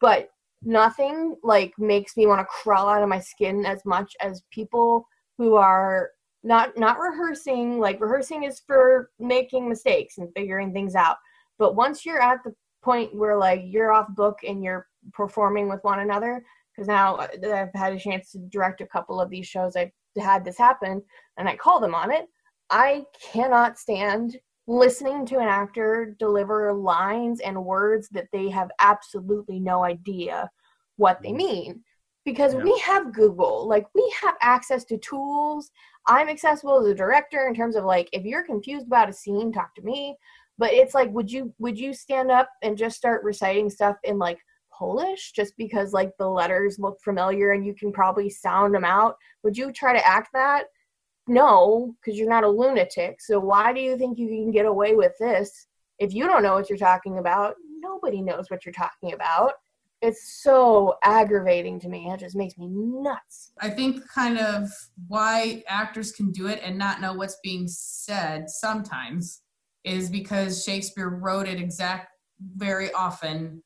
But 0.00 0.30
nothing 0.62 1.36
like 1.42 1.72
makes 1.76 2.16
me 2.16 2.28
want 2.28 2.40
to 2.40 2.44
crawl 2.44 2.88
out 2.88 3.02
of 3.02 3.08
my 3.08 3.18
skin 3.18 3.66
as 3.66 3.84
much 3.84 4.14
as 4.20 4.44
people 4.52 5.08
who 5.38 5.56
are 5.56 6.10
not 6.44 6.78
not 6.78 7.00
rehearsing. 7.00 7.80
Like 7.80 8.00
rehearsing 8.00 8.44
is 8.44 8.62
for 8.64 9.10
making 9.18 9.68
mistakes 9.68 10.18
and 10.18 10.32
figuring 10.36 10.72
things 10.72 10.94
out. 10.94 11.16
But 11.58 11.74
once 11.74 12.06
you're 12.06 12.22
at 12.22 12.44
the 12.44 12.54
point 12.80 13.12
where 13.12 13.36
like 13.36 13.62
you're 13.64 13.92
off 13.92 14.06
book 14.14 14.38
and 14.46 14.62
you're 14.62 14.86
performing 15.12 15.68
with 15.68 15.82
one 15.82 15.98
another, 15.98 16.44
because 16.74 16.88
now 16.88 17.16
uh, 17.16 17.28
that 17.40 17.52
I've 17.52 17.80
had 17.80 17.92
a 17.92 17.98
chance 17.98 18.32
to 18.32 18.38
direct 18.38 18.80
a 18.80 18.86
couple 18.86 19.20
of 19.20 19.30
these 19.30 19.46
shows, 19.46 19.76
I've 19.76 19.92
had 20.18 20.44
this 20.44 20.58
happen 20.58 21.02
and 21.36 21.48
I 21.48 21.56
call 21.56 21.80
them 21.80 21.94
on 21.94 22.10
it. 22.10 22.26
I 22.70 23.04
cannot 23.32 23.78
stand 23.78 24.36
listening 24.66 25.26
to 25.26 25.38
an 25.38 25.48
actor 25.48 26.16
deliver 26.18 26.72
lines 26.72 27.40
and 27.40 27.64
words 27.64 28.08
that 28.12 28.28
they 28.32 28.48
have 28.48 28.70
absolutely 28.80 29.60
no 29.60 29.84
idea 29.84 30.50
what 30.96 31.20
they 31.22 31.32
mean. 31.32 31.82
Because 32.24 32.54
Yeah. 32.54 32.62
we 32.62 32.78
have 32.78 33.12
Google, 33.12 33.68
like 33.68 33.86
we 33.94 34.14
have 34.22 34.34
access 34.40 34.84
to 34.84 34.96
tools. 34.96 35.70
I'm 36.06 36.28
accessible 36.30 36.80
as 36.80 36.86
a 36.86 36.94
director 36.94 37.46
in 37.48 37.54
terms 37.54 37.76
of 37.76 37.84
like 37.84 38.08
if 38.12 38.24
you're 38.24 38.46
confused 38.46 38.86
about 38.86 39.10
a 39.10 39.12
scene, 39.12 39.52
talk 39.52 39.74
to 39.74 39.82
me. 39.82 40.16
But 40.56 40.72
it's 40.72 40.94
like, 40.94 41.10
would 41.10 41.30
you 41.30 41.52
would 41.58 41.78
you 41.78 41.92
stand 41.92 42.30
up 42.30 42.48
and 42.62 42.78
just 42.78 42.96
start 42.96 43.24
reciting 43.24 43.68
stuff 43.68 43.96
in 44.04 44.18
like 44.18 44.38
Polish 44.76 45.32
just 45.32 45.56
because 45.56 45.92
like 45.92 46.12
the 46.18 46.28
letters 46.28 46.78
look 46.78 46.98
familiar 47.02 47.52
and 47.52 47.64
you 47.64 47.74
can 47.74 47.92
probably 47.92 48.30
sound 48.30 48.74
them 48.74 48.84
out? 48.84 49.16
Would 49.42 49.56
you 49.56 49.72
try 49.72 49.92
to 49.92 50.06
act 50.06 50.30
that? 50.32 50.64
No, 51.26 51.94
because 52.00 52.18
you're 52.18 52.28
not 52.28 52.44
a 52.44 52.48
lunatic. 52.48 53.20
So 53.20 53.38
why 53.40 53.72
do 53.72 53.80
you 53.80 53.96
think 53.96 54.18
you 54.18 54.28
can 54.28 54.50
get 54.50 54.66
away 54.66 54.94
with 54.94 55.12
this? 55.18 55.66
If 55.98 56.12
you 56.12 56.26
don't 56.26 56.42
know 56.42 56.54
what 56.54 56.68
you're 56.68 56.78
talking 56.78 57.18
about, 57.18 57.54
nobody 57.80 58.20
knows 58.20 58.46
what 58.48 58.66
you're 58.66 58.72
talking 58.72 59.12
about. 59.14 59.52
It's 60.02 60.42
so 60.42 60.96
aggravating 61.02 61.80
to 61.80 61.88
me. 61.88 62.10
It 62.10 62.20
just 62.20 62.36
makes 62.36 62.58
me 62.58 62.68
nuts. 62.68 63.52
I 63.58 63.70
think 63.70 64.06
kind 64.08 64.38
of 64.38 64.68
why 65.08 65.62
actors 65.66 66.12
can 66.12 66.30
do 66.30 66.46
it 66.48 66.60
and 66.62 66.76
not 66.76 67.00
know 67.00 67.14
what's 67.14 67.38
being 67.42 67.66
said 67.68 68.50
sometimes 68.50 69.40
is 69.84 70.10
because 70.10 70.62
Shakespeare 70.62 71.08
wrote 71.08 71.48
it 71.48 71.58
exact 71.58 72.08
very 72.56 72.92
often. 72.92 73.62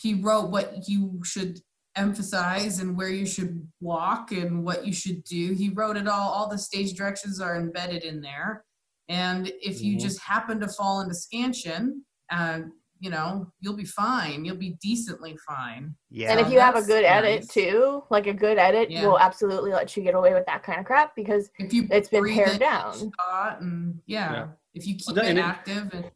He 0.00 0.14
wrote 0.14 0.50
what 0.50 0.88
you 0.88 1.20
should 1.24 1.58
emphasize 1.96 2.78
and 2.78 2.96
where 2.96 3.08
you 3.08 3.26
should 3.26 3.66
walk 3.80 4.32
and 4.32 4.64
what 4.64 4.86
you 4.86 4.92
should 4.92 5.22
do. 5.24 5.52
He 5.54 5.68
wrote 5.70 5.96
it 5.96 6.06
all. 6.08 6.30
All 6.30 6.48
the 6.48 6.58
stage 6.58 6.94
directions 6.94 7.40
are 7.40 7.56
embedded 7.56 8.04
in 8.04 8.20
there. 8.20 8.64
And 9.08 9.48
if 9.60 9.80
you 9.82 9.96
Mhm. 9.96 10.00
just 10.00 10.20
happen 10.20 10.60
to 10.60 10.68
fall 10.68 11.00
into 11.00 11.14
scansion, 11.14 12.04
uh, 12.30 12.60
you 13.00 13.10
know, 13.10 13.50
you'll 13.60 13.76
be 13.76 13.84
fine. 13.84 14.44
You'll 14.44 14.56
be 14.56 14.76
decently 14.82 15.36
fine. 15.48 15.94
yeah 16.10 16.30
and 16.32 16.40
if 16.40 16.50
you 16.52 16.60
have 16.60 16.74
a 16.74 16.78
that's 16.78 16.86
good 16.86 17.04
edit 17.04 17.48
too, 17.48 18.02
like 18.10 18.26
a 18.26 18.32
good 18.34 18.58
edit 18.58 18.90
Yeah. 18.90 19.06
will 19.06 19.18
absolutely 19.18 19.70
let 19.72 19.96
you 19.96 20.02
get 20.02 20.14
away 20.14 20.34
with 20.34 20.44
that 20.46 20.62
kind 20.62 20.78
of 20.80 20.84
crap 20.86 21.14
because 21.16 21.50
If 21.58 21.72
you 21.72 21.88
it's 21.90 22.08
been 22.08 22.24
pared 22.26 22.50
in, 22.54 22.58
down. 22.58 22.92
thought 23.18 23.60
and 23.62 24.00
yeah, 24.06 24.32
Yeah. 24.32 24.48
if 24.74 24.86
you 24.86 24.94
keep 24.96 25.06
Well, 25.16 25.24
it 25.24 25.30
and 25.30 25.38
it- 25.38 25.44
active 25.44 25.90
and 25.94 26.10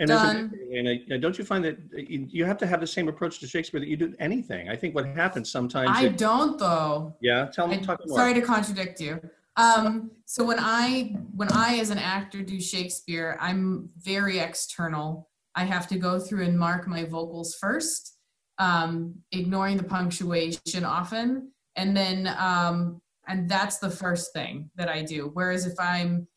And, 0.00 0.10
as 0.10 0.22
Done. 0.22 0.52
and 0.72 1.12
uh, 1.12 1.16
don't 1.18 1.36
you 1.36 1.44
find 1.44 1.64
that 1.64 1.76
you, 1.92 2.26
you 2.30 2.44
have 2.44 2.56
to 2.58 2.66
have 2.66 2.80
the 2.80 2.86
same 2.86 3.08
approach 3.08 3.40
to 3.40 3.48
Shakespeare 3.48 3.80
that 3.80 3.88
you 3.88 3.96
do 3.96 4.14
anything? 4.20 4.68
I 4.68 4.76
think 4.76 4.94
what 4.94 5.06
happens 5.06 5.50
sometimes. 5.50 5.90
I 5.92 6.04
it- 6.06 6.18
don't 6.18 6.58
though. 6.58 7.16
yeah, 7.20 7.46
tell 7.46 7.66
me. 7.66 7.76
I, 7.76 7.80
Talk 7.80 8.06
more. 8.06 8.16
sorry 8.18 8.34
to 8.34 8.40
contradict 8.40 9.00
you. 9.00 9.20
Um, 9.56 10.12
so 10.24 10.44
when 10.44 10.58
I 10.60 11.16
when 11.34 11.48
I 11.52 11.78
as 11.78 11.90
an 11.90 11.98
actor 11.98 12.42
do 12.42 12.60
Shakespeare, 12.60 13.36
I'm 13.40 13.88
very 13.98 14.38
external. 14.38 15.28
I 15.56 15.64
have 15.64 15.88
to 15.88 15.98
go 15.98 16.20
through 16.20 16.44
and 16.44 16.56
mark 16.56 16.86
my 16.86 17.02
vocals 17.02 17.56
first, 17.56 18.18
um, 18.58 19.16
ignoring 19.32 19.78
the 19.78 19.82
punctuation 19.82 20.84
often, 20.84 21.50
and 21.74 21.96
then 21.96 22.32
um, 22.38 23.00
and 23.26 23.48
that's 23.48 23.78
the 23.78 23.90
first 23.90 24.32
thing 24.32 24.70
that 24.76 24.88
I 24.88 25.02
do. 25.02 25.30
Whereas 25.34 25.66
if 25.66 25.74
I'm 25.80 26.28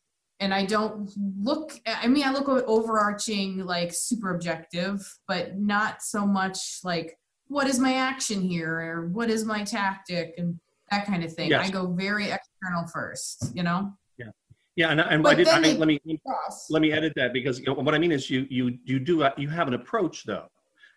and 0.42 0.52
I 0.52 0.64
don't 0.66 1.08
look 1.40 1.72
I 1.86 2.08
mean 2.08 2.24
I 2.24 2.32
look 2.32 2.48
at 2.48 2.64
overarching 2.66 3.64
like 3.64 3.90
super 3.94 4.34
objective, 4.34 4.96
but 5.28 5.58
not 5.58 6.02
so 6.02 6.26
much 6.26 6.80
like 6.82 7.16
what 7.46 7.66
is 7.68 7.78
my 7.78 7.94
action 7.94 8.40
here 8.42 8.74
or 8.80 9.08
what 9.08 9.30
is 9.30 9.44
my 9.44 9.62
tactic 9.62 10.34
and 10.38 10.58
that 10.90 11.06
kind 11.06 11.22
of 11.24 11.32
thing. 11.32 11.50
Yes. 11.50 11.68
I 11.68 11.70
go 11.70 11.86
very 11.92 12.24
external 12.24 12.86
first, 12.92 13.52
you 13.54 13.62
know. 13.62 13.92
yeah, 14.18 14.26
yeah, 14.76 14.90
and, 14.90 15.00
I- 15.00 15.08
and 15.14 15.26
I 15.26 15.34
did. 15.34 15.48
I, 15.48 15.60
let 15.82 15.88
me 15.88 16.00
Cross. 16.26 16.66
let 16.70 16.82
me 16.82 16.92
edit 16.92 17.12
that 17.16 17.32
because 17.32 17.60
you 17.60 17.66
know, 17.66 17.74
what 17.74 17.94
I 17.94 17.98
mean 17.98 18.12
is 18.12 18.28
you 18.28 18.46
you 18.50 18.76
you 18.84 18.98
do 18.98 19.22
uh, 19.22 19.30
you 19.38 19.48
have 19.48 19.68
an 19.68 19.74
approach 19.74 20.24
though. 20.24 20.48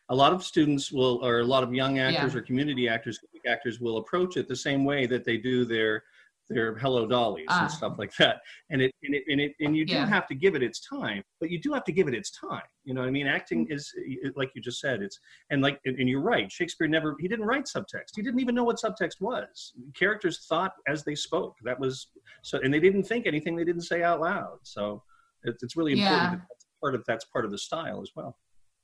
A 0.09 0.15
lot 0.15 0.33
of 0.33 0.43
students 0.43 0.91
will, 0.91 1.15
or 1.25 1.39
a 1.39 1.43
lot 1.55 1.63
of 1.63 1.73
young 1.73 1.97
actors 1.97 2.33
Yeah. 2.33 2.39
or 2.39 2.43
community 2.43 2.87
actors, 2.87 3.17
actors 3.47 3.79
will 3.79 3.97
approach 3.97 4.37
it 4.37 4.47
the 4.47 4.55
same 4.67 4.85
way 4.85 5.07
that 5.07 5.23
they 5.25 5.37
do 5.37 5.65
their 5.65 6.03
their 6.49 6.75
hello 6.75 7.07
dollies 7.07 7.47
Ah. 7.49 7.63
and 7.63 7.71
stuff 7.71 7.95
like 7.97 8.15
that. 8.17 8.41
And 8.69 8.81
it 8.81 8.91
and 9.03 9.15
it 9.15 9.23
and, 9.27 9.41
it, 9.41 9.53
and 9.59 9.75
you 9.75 9.85
do 9.85 9.93
Yeah. 9.93 10.05
have 10.05 10.27
to 10.27 10.35
give 10.35 10.55
it 10.55 10.61
its 10.63 10.79
time, 10.87 11.23
but 11.39 11.49
you 11.49 11.59
do 11.59 11.73
have 11.73 11.83
to 11.85 11.91
give 11.91 12.07
it 12.07 12.13
its 12.13 12.31
time. 12.31 12.63
You 12.83 12.93
know 12.93 13.01
what 13.01 13.07
I 13.07 13.11
mean? 13.11 13.25
Mm. 13.25 13.33
Acting 13.33 13.67
is 13.69 13.91
like 14.35 14.51
you 14.55 14.61
just 14.61 14.79
said. 14.79 15.01
It's 15.01 15.19
and 15.49 15.61
like 15.61 15.79
and 15.85 16.07
you're 16.09 16.21
right. 16.21 16.51
Shakespeare 16.51 16.87
never 16.87 17.15
he 17.19 17.27
didn't 17.27 17.45
write 17.45 17.65
subtext. 17.65 18.11
He 18.15 18.21
didn't 18.21 18.39
even 18.39 18.55
know 18.55 18.63
what 18.63 18.77
subtext 18.77 19.19
was. 19.21 19.73
Characters 19.95 20.45
thought 20.47 20.73
as 20.87 21.03
they 21.03 21.15
spoke. 21.15 21.55
That 21.63 21.79
was 21.79 22.07
so, 22.43 22.59
and 22.59 22.73
they 22.73 22.79
didn't 22.79 23.03
think 23.03 23.25
anything 23.27 23.55
they 23.55 23.65
didn't 23.65 23.81
say 23.83 24.03
out 24.03 24.21
loud. 24.21 24.59
So 24.63 25.03
it's, 25.43 25.63
it's 25.63 25.75
really 25.75 25.93
important. 25.93 26.21
Yeah. 26.21 26.29
that 26.31 26.41
That's 26.49 26.65
part 26.81 26.95
of 26.95 27.03
that's 27.07 27.25
part 27.25 27.45
of 27.45 27.51
the 27.51 27.57
style 27.57 28.01
as 28.01 28.11
well. 28.15 28.37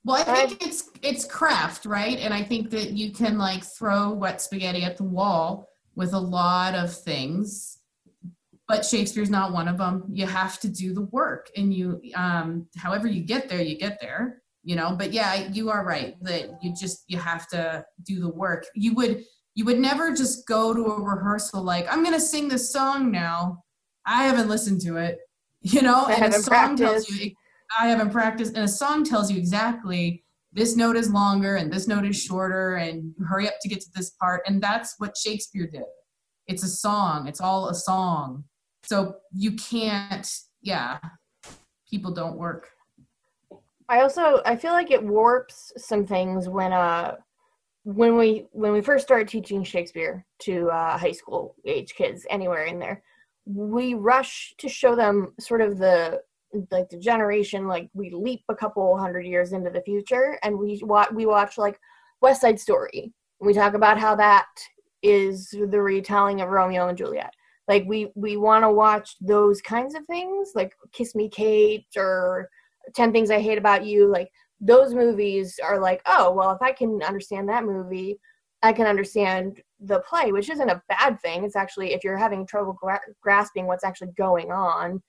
Well, 0.04 0.24
I 0.28 0.48
think 0.48 0.66
it's 0.66 0.90
it's 1.04 1.26
craft, 1.26 1.86
right? 1.86 2.18
And 2.18 2.34
I 2.34 2.42
think 2.44 2.72
that 2.72 2.92
you 2.92 3.12
can 3.12 3.38
like 3.38 3.64
throw 3.64 4.12
wet 4.12 4.42
spaghetti 4.42 4.84
at 4.84 4.98
the 4.98 5.04
wall 5.04 5.68
with 6.02 6.14
a 6.14 6.20
lot 6.20 6.74
of 6.74 6.92
things, 6.92 7.78
but 8.68 8.84
Shakespeare's 8.84 9.30
not 9.30 9.54
one 9.54 9.68
of 9.68 9.78
them. 9.78 10.06
You 10.12 10.26
have 10.26 10.60
to 10.62 10.68
do 10.68 10.96
the 10.96 11.04
work, 11.04 11.52
and 11.56 11.72
you, 11.72 12.02
um, 12.16 12.68
however 12.76 13.06
you 13.06 13.22
get 13.22 13.48
there, 13.48 13.62
you 13.62 13.78
get 13.78 14.00
there. 14.02 14.42
You 14.64 14.76
know, 14.76 14.96
but 14.98 15.14
yeah, 15.14 15.48
you 15.52 15.70
are 15.70 15.86
right 15.86 16.16
that 16.24 16.50
you 16.64 16.74
just 16.74 17.04
you 17.08 17.20
have 17.20 17.48
to 17.50 17.86
do 18.04 18.20
the 18.20 18.30
work. 18.30 18.66
You 18.74 18.96
would 18.96 19.24
you 19.54 19.64
would 19.66 19.78
never 19.78 20.12
just 20.16 20.48
go 20.48 20.74
to 20.74 20.86
a 20.86 21.00
rehearsal 21.00 21.62
like 21.62 21.86
I'm 21.92 22.04
going 22.04 22.16
to 22.16 22.28
sing 22.34 22.48
this 22.48 22.72
song 22.72 23.12
now. 23.12 23.64
I 24.08 24.24
haven't 24.24 24.50
listened 24.50 24.82
to 24.82 24.98
it, 24.98 25.20
you 25.62 25.84
know, 25.84 26.06
I 26.08 26.14
and 26.14 26.34
a 26.34 26.40
song 26.40 26.76
tells 26.76 27.08
you 27.10 27.32
I 27.80 27.88
haven't 27.90 28.10
practiced, 28.10 28.56
and 28.56 28.66
a 28.66 28.68
song 28.68 29.04
tells 29.04 29.32
you 29.32 29.38
exactly 29.38 30.24
this 30.54 30.76
note 30.76 30.96
is 30.96 31.12
longer 31.12 31.56
and 31.56 31.72
this 31.72 31.88
note 31.88 32.06
is 32.06 32.22
shorter, 32.22 32.76
and 32.76 33.14
hurry 33.28 33.48
up 33.48 33.56
to 33.62 33.70
get 33.70 33.82
to 33.82 33.90
this 33.96 34.12
part. 34.12 34.42
And 34.46 34.62
that's 34.62 34.96
what 34.98 35.16
Shakespeare 35.18 35.68
did. 35.68 35.84
It's 36.48 36.64
a 36.64 36.68
song, 36.68 37.28
it's 37.28 37.42
all 37.42 37.70
a 37.70 37.76
song. 37.76 38.44
So 38.84 39.16
you 39.32 39.54
can't, 39.54 40.28
yeah, 40.62 41.00
people 41.90 42.12
don't 42.14 42.38
work. 42.38 42.70
I 43.88 44.02
also 44.02 44.42
I 44.46 44.56
feel 44.56 44.72
like 44.72 44.90
it 44.90 45.04
warps 45.04 45.74
some 45.78 46.06
things 46.06 46.48
when 46.48 46.72
uh 46.72 47.16
when 47.84 48.18
we 48.18 48.48
when 48.52 48.72
we 48.72 48.82
first 48.82 49.06
started 49.06 49.28
teaching 49.28 49.64
Shakespeare 49.64 50.26
to 50.40 50.70
uh, 50.70 50.98
high 50.98 51.12
school 51.12 51.56
age 51.66 51.96
kids 51.96 52.26
anywhere 52.30 52.66
in 52.66 52.80
there, 52.80 53.04
we 53.46 53.94
rush 53.96 54.54
to 54.60 54.70
show 54.70 54.96
them 54.96 55.34
sort 55.40 55.62
of 55.62 55.78
the 55.78 56.22
like 56.72 56.90
the 56.90 56.98
generation 56.98 57.68
like 57.68 57.90
we 57.94 58.12
leap 58.12 58.44
a 58.50 58.56
couple 58.56 58.98
hundred 58.98 59.26
years 59.26 59.54
into 59.54 59.70
the 59.70 59.82
future 59.82 60.38
and 60.44 60.58
we 60.58 60.80
watch 60.84 61.12
we 61.14 61.26
watch 61.26 61.58
like 61.58 61.80
West 62.22 62.42
Side 62.42 62.60
Story. 62.60 63.14
We 63.40 63.54
talk 63.54 63.74
about 63.74 63.98
how 63.98 64.16
that 64.16 64.48
is 65.02 65.50
the 65.50 65.82
retelling 65.82 66.42
of 66.42 66.50
Romeo 66.50 66.88
and 66.88 66.98
Juliet. 66.98 67.34
Like 67.68 67.86
we 67.88 68.12
we 68.16 68.38
want 68.38 68.64
to 68.64 68.72
watch 68.72 69.16
those 69.22 69.62
kinds 69.62 69.96
of 69.96 70.06
things 70.06 70.52
like 70.56 70.74
Kiss 70.92 71.16
Me 71.16 71.30
Kate 71.30 71.88
or 71.96 72.50
10 72.96 73.12
Things 73.12 73.32
I 73.32 73.40
Hate 73.40 73.58
About 73.58 73.86
You, 73.86 74.08
like 74.08 74.30
those 74.60 74.94
movies 74.94 75.60
are 75.64 75.80
like, 75.80 76.02
oh, 76.06 76.32
well, 76.32 76.52
if 76.52 76.62
I 76.62 76.72
can 76.72 77.02
understand 77.04 77.50
that 77.50 77.66
movie, 77.66 78.20
I 78.62 78.74
can 78.74 78.86
understand 78.86 79.62
the 79.80 80.00
play, 80.02 80.32
which 80.32 80.50
isn't 80.50 80.70
a 80.70 80.82
bad 80.88 81.20
thing. 81.22 81.44
It's 81.44 81.56
actually, 81.56 81.94
if 81.94 82.04
you're 82.04 82.18
having 82.18 82.46
trouble 82.46 82.74
gra- 82.74 83.00
grasping 83.22 83.66
what's 83.66 83.84
actually 83.84 84.12
going 84.18 84.52
on, 84.52 85.02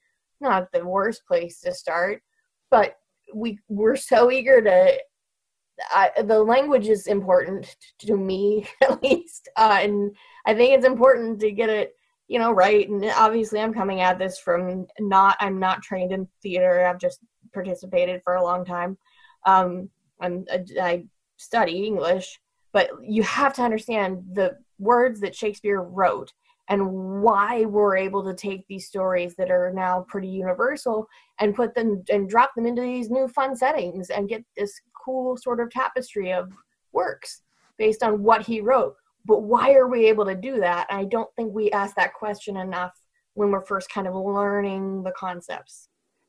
not 0.42 0.70
the 0.72 0.84
worst 0.84 1.26
place 1.26 1.60
to 1.60 1.72
start. 1.72 2.22
But 2.70 2.96
we, 3.34 3.58
we're 3.68 3.96
so 3.96 4.30
eager 4.30 4.60
to, 4.60 4.98
I, 5.90 6.10
the 6.22 6.42
language 6.42 6.88
is 6.88 7.06
important 7.06 7.74
to 8.00 8.16
me, 8.16 8.68
at 8.82 9.02
least. 9.02 9.48
Uh, 9.56 9.78
and 9.80 10.14
I 10.46 10.54
think 10.54 10.74
it's 10.74 10.86
important 10.86 11.40
to 11.40 11.52
get 11.52 11.70
it 11.70 11.94
you 12.28 12.38
know 12.38 12.52
right 12.52 12.88
and 12.88 13.04
obviously 13.16 13.58
i'm 13.58 13.74
coming 13.74 14.00
at 14.00 14.16
this 14.16 14.38
from 14.38 14.86
not 15.00 15.36
i'm 15.40 15.58
not 15.58 15.82
trained 15.82 16.12
in 16.12 16.26
theater 16.40 16.86
i've 16.86 17.00
just 17.00 17.18
participated 17.52 18.22
for 18.24 18.34
a 18.34 18.42
long 18.42 18.64
time. 18.64 18.96
Um, 19.46 19.90
I'm, 20.20 20.44
I 20.80 21.04
study 21.36 21.84
English, 21.86 22.40
but 22.72 22.90
you 23.02 23.22
have 23.22 23.54
to 23.54 23.62
understand 23.62 24.24
the 24.32 24.56
words 24.78 25.20
that 25.20 25.34
Shakespeare 25.34 25.80
wrote 25.80 26.32
and 26.68 27.22
why 27.22 27.64
we're 27.64 27.96
able 27.96 28.24
to 28.24 28.34
take 28.34 28.66
these 28.66 28.86
stories 28.86 29.34
that 29.36 29.50
are 29.50 29.72
now 29.74 30.04
pretty 30.08 30.28
universal 30.28 31.06
and 31.40 31.54
put 31.54 31.74
them 31.74 32.02
and 32.10 32.28
drop 32.28 32.52
them 32.54 32.66
into 32.66 32.82
these 32.82 33.10
new 33.10 33.28
fun 33.28 33.56
settings 33.56 34.10
and 34.10 34.28
get 34.28 34.44
this 34.56 34.80
cool 35.04 35.36
sort 35.36 35.60
of 35.60 35.70
tapestry 35.70 36.32
of 36.32 36.52
works 36.92 37.42
based 37.78 38.02
on 38.02 38.22
what 38.22 38.42
he 38.42 38.60
wrote. 38.60 38.94
But 39.24 39.42
why 39.42 39.74
are 39.74 39.88
we 39.88 40.06
able 40.06 40.24
to 40.24 40.34
do 40.34 40.60
that? 40.60 40.86
I 40.90 41.04
don't 41.04 41.32
think 41.36 41.52
we 41.52 41.70
ask 41.72 41.94
that 41.96 42.14
question 42.14 42.56
enough 42.56 42.92
when 43.34 43.50
we're 43.50 43.64
first 43.64 43.90
kind 43.90 44.06
of 44.06 44.14
learning 44.14 45.02
the 45.02 45.12
concepts 45.12 45.88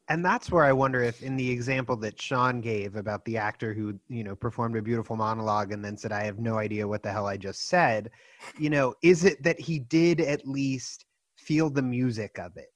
and 0.09 0.23
that's 0.23 0.51
where 0.51 0.65
I 0.65 0.73
wonder 0.73 1.01
if, 1.01 1.21
in 1.23 1.37
the 1.37 1.49
example 1.49 1.95
that 1.97 2.21
Sean 2.21 2.59
gave 2.61 2.95
about 2.95 3.23
the 3.25 3.37
actor 3.37 3.73
who, 3.73 3.99
you 4.09 4.23
know, 4.23 4.35
performed 4.35 4.75
a 4.75 4.81
beautiful 4.81 5.15
monologue 5.15 5.71
and 5.71 5.83
then 5.83 5.97
said, 5.97 6.11
"I 6.11 6.23
have 6.25 6.39
no 6.39 6.57
idea 6.57 6.87
what 6.87 7.03
the 7.03 7.11
hell 7.11 7.27
I 7.27 7.37
just 7.37 7.67
said," 7.67 8.11
you 8.59 8.69
know, 8.69 8.95
is 9.01 9.23
it 9.23 9.41
that 9.43 9.59
he 9.59 9.79
did 9.79 10.19
at 10.19 10.47
least 10.47 11.05
feel 11.37 11.69
the 11.69 11.81
music 11.81 12.37
of 12.37 12.57
it? 12.57 12.69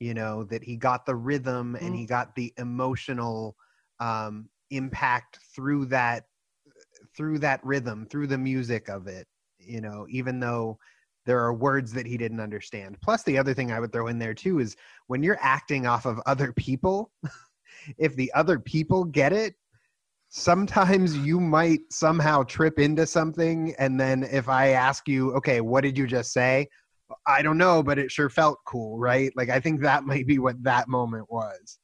You 0.00 0.12
know, 0.14 0.44
that 0.44 0.62
he 0.62 0.76
got 0.76 1.06
the 1.06 1.14
rhythm 1.14 1.76
and 1.76 1.94
he 1.94 2.04
got 2.04 2.34
the 2.34 2.52
emotional 2.58 3.56
um, 3.98 4.50
impact 4.70 5.38
through 5.54 5.86
that, 5.86 6.24
through 7.16 7.38
that 7.38 7.64
rhythm, 7.64 8.06
through 8.10 8.26
the 8.26 8.38
music 8.38 8.88
of 8.90 9.06
it. 9.06 9.26
You 9.58 9.80
know, 9.80 10.06
even 10.10 10.40
though 10.40 10.78
there 11.26 11.40
are 11.40 11.52
words 11.52 11.92
that 11.92 12.06
he 12.06 12.16
didn't 12.16 12.40
understand. 12.40 12.96
Plus, 13.02 13.22
the 13.24 13.36
other 13.36 13.52
thing 13.52 13.72
I 13.72 13.80
would 13.80 13.92
throw 13.92 14.06
in 14.06 14.18
there 14.18 14.34
too 14.34 14.60
is 14.60 14.76
when 15.08 15.22
you're 15.22 15.38
acting 15.40 15.86
off 15.86 16.06
of 16.06 16.20
other 16.24 16.52
people, 16.52 17.10
if 17.98 18.16
the 18.16 18.32
other 18.32 18.58
people 18.58 19.04
get 19.04 19.32
it, 19.32 19.54
sometimes 20.28 21.16
you 21.16 21.40
might 21.40 21.80
somehow 21.90 22.42
trip 22.44 22.78
into 22.78 23.06
something. 23.06 23.74
And 23.78 23.98
then 24.00 24.22
if 24.22 24.48
I 24.48 24.68
ask 24.68 25.08
you, 25.08 25.32
okay, 25.34 25.60
what 25.60 25.82
did 25.82 25.98
you 25.98 26.06
just 26.06 26.32
say? 26.32 26.68
I 27.26 27.42
don't 27.42 27.58
know, 27.58 27.82
but 27.82 27.98
it 27.98 28.10
sure 28.10 28.28
felt 28.28 28.58
cool, 28.64 28.98
right? 28.98 29.32
Like, 29.36 29.50
I 29.50 29.60
think 29.60 29.80
that 29.80 30.04
might 30.04 30.26
be 30.26 30.38
what 30.38 30.62
that 30.62 30.88
moment 30.88 31.26
was. 31.30 31.78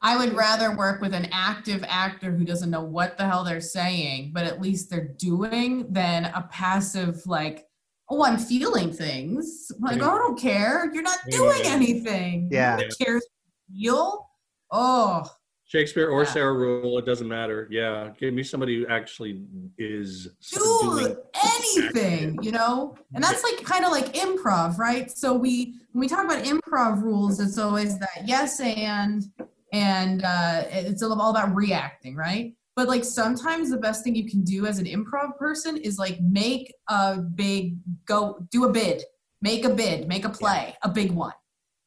I 0.00 0.16
would 0.16 0.34
rather 0.34 0.76
work 0.76 1.00
with 1.00 1.12
an 1.12 1.28
active 1.32 1.84
actor 1.88 2.30
who 2.30 2.44
doesn't 2.44 2.70
know 2.70 2.84
what 2.84 3.18
the 3.18 3.26
hell 3.26 3.44
they're 3.44 3.60
saying, 3.60 4.30
but 4.32 4.44
at 4.44 4.60
least 4.60 4.88
they're 4.88 5.14
doing, 5.18 5.86
than 5.92 6.26
a 6.26 6.48
passive, 6.50 7.20
like, 7.26 7.66
oh, 8.08 8.24
I'm 8.24 8.38
feeling 8.38 8.92
things. 8.92 9.70
Like, 9.80 10.00
oh, 10.00 10.10
I 10.10 10.18
don't 10.18 10.38
care. 10.38 10.90
You're 10.92 11.02
not 11.02 11.18
doing 11.28 11.60
Yeah. 11.64 11.70
anything. 11.70 12.48
Yeah. 12.52 12.76
Who 12.76 13.04
cares? 13.04 13.26
Feel? 13.72 14.28
Oh, 14.70 15.24
Shakespeare 15.68 16.08
or 16.08 16.22
Yeah. 16.22 16.30
Sarah 16.32 16.54
Ruhl, 16.54 16.96
it 16.98 17.04
doesn't 17.04 17.26
matter. 17.26 17.66
Yeah, 17.72 18.10
give 18.18 18.32
me 18.32 18.44
somebody 18.44 18.76
who 18.76 18.86
actually 18.86 19.42
is 19.78 20.28
do 20.52 20.78
doing 20.82 21.16
anything, 21.44 22.38
you 22.40 22.52
know? 22.52 22.94
And 23.14 23.22
that's 23.22 23.42
like 23.42 23.64
kind 23.64 23.84
of 23.84 23.90
like 23.90 24.12
improv, 24.14 24.78
right? 24.78 25.10
So 25.10 25.34
we 25.34 25.74
when 25.92 26.00
we 26.00 26.08
talk 26.08 26.24
about 26.24 26.44
improv 26.44 27.02
rules, 27.02 27.40
it's 27.40 27.58
always 27.58 27.98
that 27.98 28.22
yes 28.26 28.60
and 28.60 29.24
and 29.72 30.22
uh, 30.24 30.62
it's 30.70 31.02
all 31.02 31.30
about 31.30 31.52
reacting, 31.54 32.14
right? 32.14 32.55
But 32.76 32.88
like 32.88 33.04
sometimes 33.04 33.70
the 33.70 33.78
best 33.78 34.04
thing 34.04 34.14
you 34.14 34.28
can 34.28 34.42
do 34.42 34.66
as 34.66 34.78
an 34.78 34.84
improv 34.84 35.38
person 35.38 35.78
is 35.78 35.98
like 35.98 36.20
make 36.20 36.72
a 36.88 37.16
big 37.16 37.78
go 38.04 38.46
do 38.50 38.66
a 38.66 38.72
bid, 38.72 39.02
make 39.40 39.64
a 39.64 39.70
bid, 39.70 40.06
make 40.06 40.26
a 40.26 40.28
play, 40.28 40.76
a 40.82 40.88
big 40.88 41.10
one. 41.10 41.32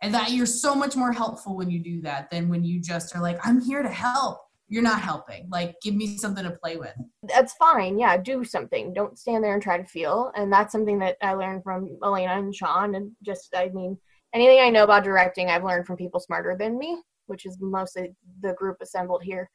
And 0.01 0.13
that 0.15 0.31
you're 0.31 0.47
so 0.47 0.73
much 0.73 0.95
more 0.95 1.11
helpful 1.11 1.55
when 1.55 1.69
you 1.69 1.79
do 1.79 2.01
that 2.01 2.31
than 2.31 2.49
when 2.49 2.63
you 2.63 2.81
just 2.81 3.15
are 3.15 3.21
like, 3.21 3.37
I'm 3.45 3.61
here 3.61 3.83
to 3.83 3.89
help. 3.89 4.39
You're 4.67 4.83
not 4.83 5.01
helping. 5.01 5.47
Like, 5.49 5.75
give 5.81 5.95
me 5.95 6.17
something 6.17 6.43
to 6.43 6.51
play 6.51 6.77
with. 6.77 6.93
that's 7.23 7.53
fine. 7.53 7.99
Yeah, 7.99 8.17
do 8.17 8.43
something. 8.43 8.93
Don't 8.93 9.17
stand 9.17 9.43
there 9.43 9.53
and 9.53 9.61
try 9.61 9.77
to 9.77 9.83
feel. 9.83 10.31
And 10.35 10.53
that's 10.53 10.71
something 10.71 10.99
that 10.99 11.17
I 11.21 11.33
learned 11.33 11.63
from 11.63 11.97
Elena 12.03 12.33
and 12.33 12.53
Sean. 12.55 12.95
And 12.95 13.11
just, 13.23 13.53
I 13.55 13.69
mean, 13.69 13.97
anything 14.33 14.59
I 14.59 14.69
know 14.69 14.83
about 14.83 15.03
directing, 15.03 15.49
I've 15.49 15.63
learned 15.63 15.87
from 15.87 15.97
people 15.97 16.19
smarter 16.19 16.55
than 16.57 16.77
me, 16.77 17.01
which 17.25 17.45
is 17.45 17.57
mostly 17.59 18.15
the 18.41 18.53
group 18.53 18.77
assembled 18.79 19.23
here. 19.23 19.49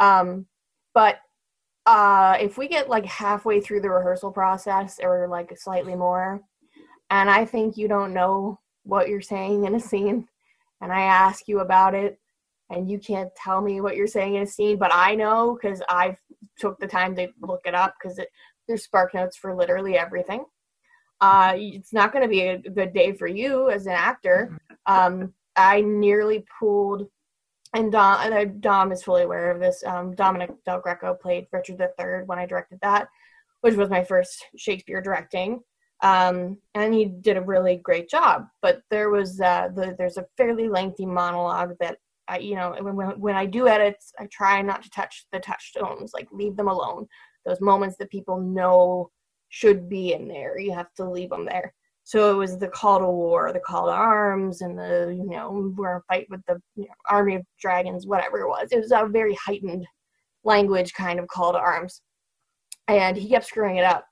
Um, 0.00 0.46
but 0.96 1.18
uh, 1.84 2.38
if 2.40 2.56
we 2.56 2.68
get 2.68 2.88
like 2.88 3.04
halfway 3.04 3.60
through 3.60 3.82
the 3.82 3.90
rehearsal 3.90 4.32
process 4.32 4.98
or 5.02 5.28
like 5.28 5.52
slightly 5.58 5.94
more, 5.94 6.40
and 7.10 7.28
I 7.28 7.44
think 7.44 7.76
you 7.76 7.86
don't 7.86 8.14
know 8.14 8.58
what 8.84 9.10
you're 9.10 9.20
saying 9.20 9.66
in 9.66 9.74
a 9.74 9.80
scene, 9.80 10.26
and 10.80 10.90
I 10.90 11.02
ask 11.02 11.48
you 11.48 11.60
about 11.60 11.94
it, 11.94 12.18
and 12.70 12.90
you 12.90 12.98
can't 12.98 13.28
tell 13.36 13.60
me 13.60 13.82
what 13.82 13.94
you're 13.94 14.06
saying 14.06 14.36
in 14.36 14.44
a 14.44 14.46
scene, 14.46 14.78
but 14.78 14.90
I 14.90 15.14
know 15.14 15.58
because 15.60 15.82
I've 15.90 16.16
took 16.58 16.80
the 16.80 16.86
time 16.86 17.14
to 17.16 17.28
look 17.42 17.60
it 17.66 17.74
up 17.74 17.94
because 18.00 18.18
there's 18.66 18.84
spark 18.84 19.12
notes 19.12 19.36
for 19.36 19.54
literally 19.54 19.98
everything. 19.98 20.46
Uh, 21.20 21.52
it's 21.56 21.92
not 21.92 22.10
going 22.10 22.22
to 22.22 22.28
be 22.28 22.40
a 22.40 22.58
good 22.70 22.94
day 22.94 23.12
for 23.12 23.26
you 23.26 23.68
as 23.68 23.84
an 23.86 23.92
actor. 23.92 24.58
Um, 24.86 25.34
I 25.56 25.82
nearly 25.82 26.46
pulled, 26.58 27.06
and 27.74 27.92
Dom, 27.92 28.20
and 28.22 28.34
I- 28.34 28.44
Dom 28.46 28.92
is 28.92 29.02
fully 29.02 29.22
aware 29.22 29.50
of 29.50 29.60
this. 29.60 29.82
Um, 29.84 30.14
Dominic 30.14 30.50
Del 30.64 30.80
Greco 30.80 31.14
played 31.14 31.46
Richard 31.52 31.80
III 31.80 32.24
when 32.26 32.38
I 32.38 32.46
directed 32.46 32.78
that, 32.82 33.08
which 33.62 33.74
was 33.76 33.90
my 33.90 34.04
first 34.04 34.44
Shakespeare 34.56 35.00
directing. 35.02 35.60
um, 36.02 36.58
and 36.74 36.92
he 36.92 37.06
did 37.06 37.36
a 37.38 37.42
really 37.42 37.76
great 37.76 38.08
job. 38.08 38.46
But 38.62 38.82
there 38.90 39.08
was 39.10 39.40
uh, 39.40 39.68
the, 39.74 39.94
there's 39.98 40.18
a 40.18 40.26
fairly 40.36 40.68
lengthy 40.68 41.06
monologue 41.06 41.74
that 41.80 41.96
I, 42.28 42.38
you 42.38 42.54
know, 42.56 42.76
when 42.80 42.96
when 43.20 43.34
I 43.36 43.46
do 43.46 43.66
edits, 43.68 44.12
I 44.18 44.26
try 44.26 44.60
not 44.62 44.82
to 44.82 44.90
touch 44.90 45.26
the 45.32 45.40
touchstones, 45.40 46.12
like 46.12 46.28
leave 46.32 46.56
them 46.56 46.68
alone. 46.68 47.06
Those 47.46 47.60
moments 47.60 47.96
that 47.98 48.10
people 48.10 48.40
know 48.40 49.10
should 49.48 49.88
be 49.88 50.12
in 50.12 50.28
there, 50.28 50.58
you 50.58 50.72
have 50.74 50.92
to 50.96 51.08
leave 51.08 51.30
them 51.30 51.46
there. 51.46 51.72
So 52.06 52.30
it 52.30 52.34
was 52.34 52.56
the 52.56 52.68
call 52.68 53.00
to 53.00 53.06
war, 53.06 53.52
the 53.52 53.58
call 53.58 53.86
to 53.86 53.92
arms, 53.92 54.60
and 54.60 54.78
the 54.78 55.12
you 55.18 55.28
know 55.28 55.72
we're 55.76 55.90
in 55.90 55.96
a 55.96 56.02
fight 56.02 56.28
with 56.30 56.40
the 56.46 56.62
you 56.76 56.84
know, 56.84 56.94
army 57.10 57.34
of 57.34 57.44
dragons, 57.60 58.06
whatever 58.06 58.38
it 58.42 58.48
was. 58.48 58.68
It 58.70 58.78
was 58.78 58.92
a 58.92 59.08
very 59.10 59.34
heightened 59.34 59.84
language 60.44 60.94
kind 60.94 61.18
of 61.18 61.26
call 61.26 61.50
to 61.52 61.58
arms, 61.58 62.02
and 62.86 63.16
he 63.16 63.28
kept 63.28 63.46
screwing 63.46 63.78
it 63.78 63.84
up. 63.84 64.06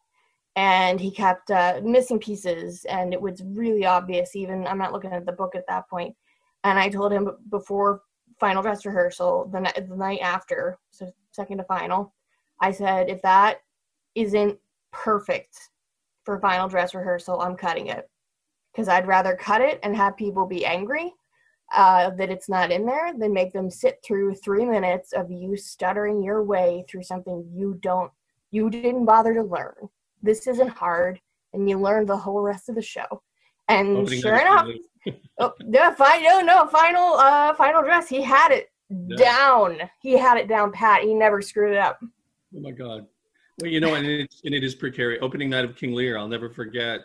And 0.57 1.01
he 1.01 1.13
kept 1.13 1.53
uh, 1.53 1.81
missing 1.85 2.19
pieces. 2.19 2.85
And 2.85 3.13
it 3.13 3.21
was 3.21 3.43
really 3.45 3.87
obvious 3.87 4.35
even 4.35 4.67
i'm 4.67 4.79
not 4.79 4.93
looking 4.93 5.13
at 5.13 5.25
the 5.25 5.33
book 5.33 5.55
at 5.55 5.67
that 5.69 5.89
point. 5.89 6.17
And 6.65 6.81
i 6.81 6.89
told 6.89 7.13
him 7.13 7.31
before 7.49 8.03
final 8.41 8.63
dress 8.63 8.85
rehearsal 8.85 9.49
the, 9.53 9.61
night, 9.61 9.89
the 9.89 9.97
night 9.97 10.21
after 10.21 10.79
so 10.91 11.09
second 11.31 11.59
to 11.59 11.65
final 11.65 12.13
i 12.61 12.73
said 12.73 13.09
if 13.09 13.23
that 13.23 13.59
isn't 14.17 14.59
perfect 14.93 15.71
for 16.25 16.39
final 16.39 16.69
dress 16.69 16.95
rehearsal 16.95 17.41
i'm 17.41 17.57
cutting 17.57 17.89
it 17.89 18.09
because 18.73 18.89
i'd 18.89 19.07
rather 19.07 19.37
cut 19.37 19.61
it 19.61 19.79
and 19.83 19.97
have 19.97 20.17
people 20.17 20.47
be 20.47 20.65
angry 20.65 21.13
uh, 21.75 22.11
that 22.11 22.31
it's 22.31 22.49
not 22.49 22.71
in 22.71 22.85
there 22.85 23.13
than 23.19 23.33
make 23.33 23.53
them 23.53 23.71
sit 23.71 23.99
through 24.05 24.35
three 24.35 24.67
minutes 24.67 25.13
of 25.15 25.31
you 25.31 25.57
stuttering 25.57 26.23
your 26.23 26.45
way 26.45 26.85
through 26.89 27.03
something 27.03 27.45
you 27.53 27.79
don't 27.81 28.13
you 28.51 28.69
didn't 28.69 29.07
bother 29.07 29.33
to 29.33 29.43
learn 29.43 29.75
this 30.23 30.47
isn't 30.47 30.69
hard 30.69 31.19
and 31.53 31.69
you 31.69 31.79
learn 31.79 32.05
the 32.05 32.17
whole 32.17 32.43
rest 32.43 32.69
of 32.69 32.75
the 32.75 32.83
show 32.83 33.23
and 33.69 33.97
Opening 33.97 34.21
sure 34.21 34.37
enough 34.37 34.69
oh, 35.39 35.53
yeah, 35.69 35.95
fine, 35.95 36.23
no, 36.23 36.41
no, 36.41 36.67
final, 36.67 37.15
uh, 37.15 37.55
final 37.55 37.83
dress. 37.83 38.09
He 38.09 38.23
had 38.23 38.51
it 38.53 38.71
yeah. 38.89 39.17
down. 39.17 39.79
He 40.01 40.13
had 40.13 40.39
it 40.39 40.49
down 40.49 40.73
pat. 40.73 41.03
He 41.03 41.15
never 41.15 41.43
screwed 41.43 41.73
it 41.73 41.79
up. 41.79 41.99
Oh 42.03 42.61
my 42.61 42.71
god. 42.71 43.07
Well, 43.61 43.71
you 43.71 43.81
know, 43.81 43.95
and 43.95 44.07
it, 44.07 44.35
and 44.45 44.55
it 44.55 44.65
is 44.65 44.75
precarious. 44.75 45.21
Opening 45.23 45.51
night 45.51 45.65
of 45.65 45.77
King 45.77 45.95
Lear, 45.95 46.19
I'll 46.19 46.29
never 46.29 46.51
forget 46.51 47.03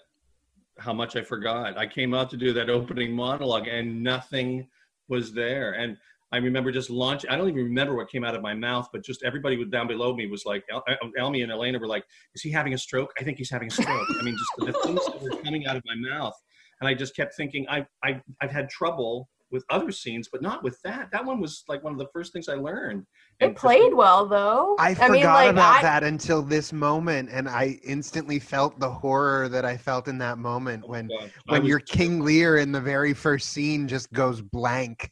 how 0.79 0.93
much 0.93 1.15
I 1.15 1.21
forgot. 1.21 1.77
I 1.77 1.85
came 1.85 2.13
out 2.13 2.29
to 2.31 2.37
do 2.37 2.53
that 2.53 2.69
opening 2.69 3.11
monologue, 3.13 3.67
and 3.67 4.01
nothing 4.01 4.67
was 5.09 5.33
there. 5.33 5.73
And 5.73 5.97
I 6.31 6.37
remember 6.37 6.71
just 6.71 6.89
launching. 6.89 7.29
I 7.29 7.35
don't 7.35 7.49
even 7.49 7.63
remember 7.63 7.95
what 7.95 8.09
came 8.09 8.23
out 8.23 8.35
of 8.35 8.41
my 8.41 8.53
mouth, 8.53 8.89
but 8.91 9.03
just 9.03 9.23
everybody 9.23 9.63
down 9.65 9.87
below 9.87 10.15
me 10.15 10.27
was 10.27 10.45
like, 10.45 10.63
El- 10.71 10.83
Elmy 11.17 11.41
and 11.41 11.51
Elena 11.51 11.77
were 11.79 11.87
like, 11.87 12.05
"Is 12.33 12.41
he 12.41 12.51
having 12.51 12.73
a 12.73 12.77
stroke? 12.77 13.11
I 13.19 13.23
think 13.23 13.37
he's 13.37 13.49
having 13.49 13.67
a 13.67 13.71
stroke." 13.71 14.07
I 14.19 14.23
mean, 14.23 14.35
just 14.37 14.73
the 14.73 14.79
things 14.87 15.05
that 15.05 15.21
were 15.21 15.41
coming 15.43 15.67
out 15.67 15.75
of 15.75 15.83
my 15.85 15.95
mouth, 16.09 16.35
and 16.81 16.87
I 16.87 16.93
just 16.93 17.15
kept 17.15 17.35
thinking, 17.35 17.67
I, 17.69 17.85
I, 18.03 18.21
I've 18.41 18.51
had 18.51 18.69
trouble 18.69 19.29
with 19.51 19.63
other 19.69 19.91
scenes, 19.91 20.29
but 20.31 20.41
not 20.41 20.63
with 20.63 20.81
that. 20.83 21.09
That 21.11 21.25
one 21.25 21.39
was 21.39 21.63
like 21.67 21.83
one 21.83 21.93
of 21.93 21.99
the 21.99 22.07
first 22.13 22.33
things 22.33 22.49
I 22.49 22.55
learned. 22.55 23.05
And 23.39 23.51
it 23.51 23.57
played 23.57 23.93
well, 23.93 24.25
though. 24.25 24.75
I, 24.79 24.89
I 24.89 24.93
forgot 24.93 25.11
mean, 25.11 25.25
like, 25.25 25.49
about 25.51 25.79
I... 25.79 25.81
that 25.81 26.03
until 26.03 26.41
this 26.41 26.71
moment, 26.71 27.29
and 27.31 27.47
I 27.47 27.79
instantly 27.83 28.39
felt 28.39 28.79
the 28.79 28.89
horror 28.89 29.49
that 29.49 29.65
I 29.65 29.77
felt 29.77 30.07
in 30.07 30.17
that 30.19 30.37
moment 30.37 30.83
oh 30.85 30.91
when 30.91 31.09
when 31.47 31.61
was... 31.61 31.69
your 31.69 31.79
King 31.79 32.21
Lear 32.21 32.57
in 32.57 32.71
the 32.71 32.81
very 32.81 33.13
first 33.13 33.49
scene 33.49 33.87
just 33.87 34.11
goes 34.13 34.41
blank 34.41 35.09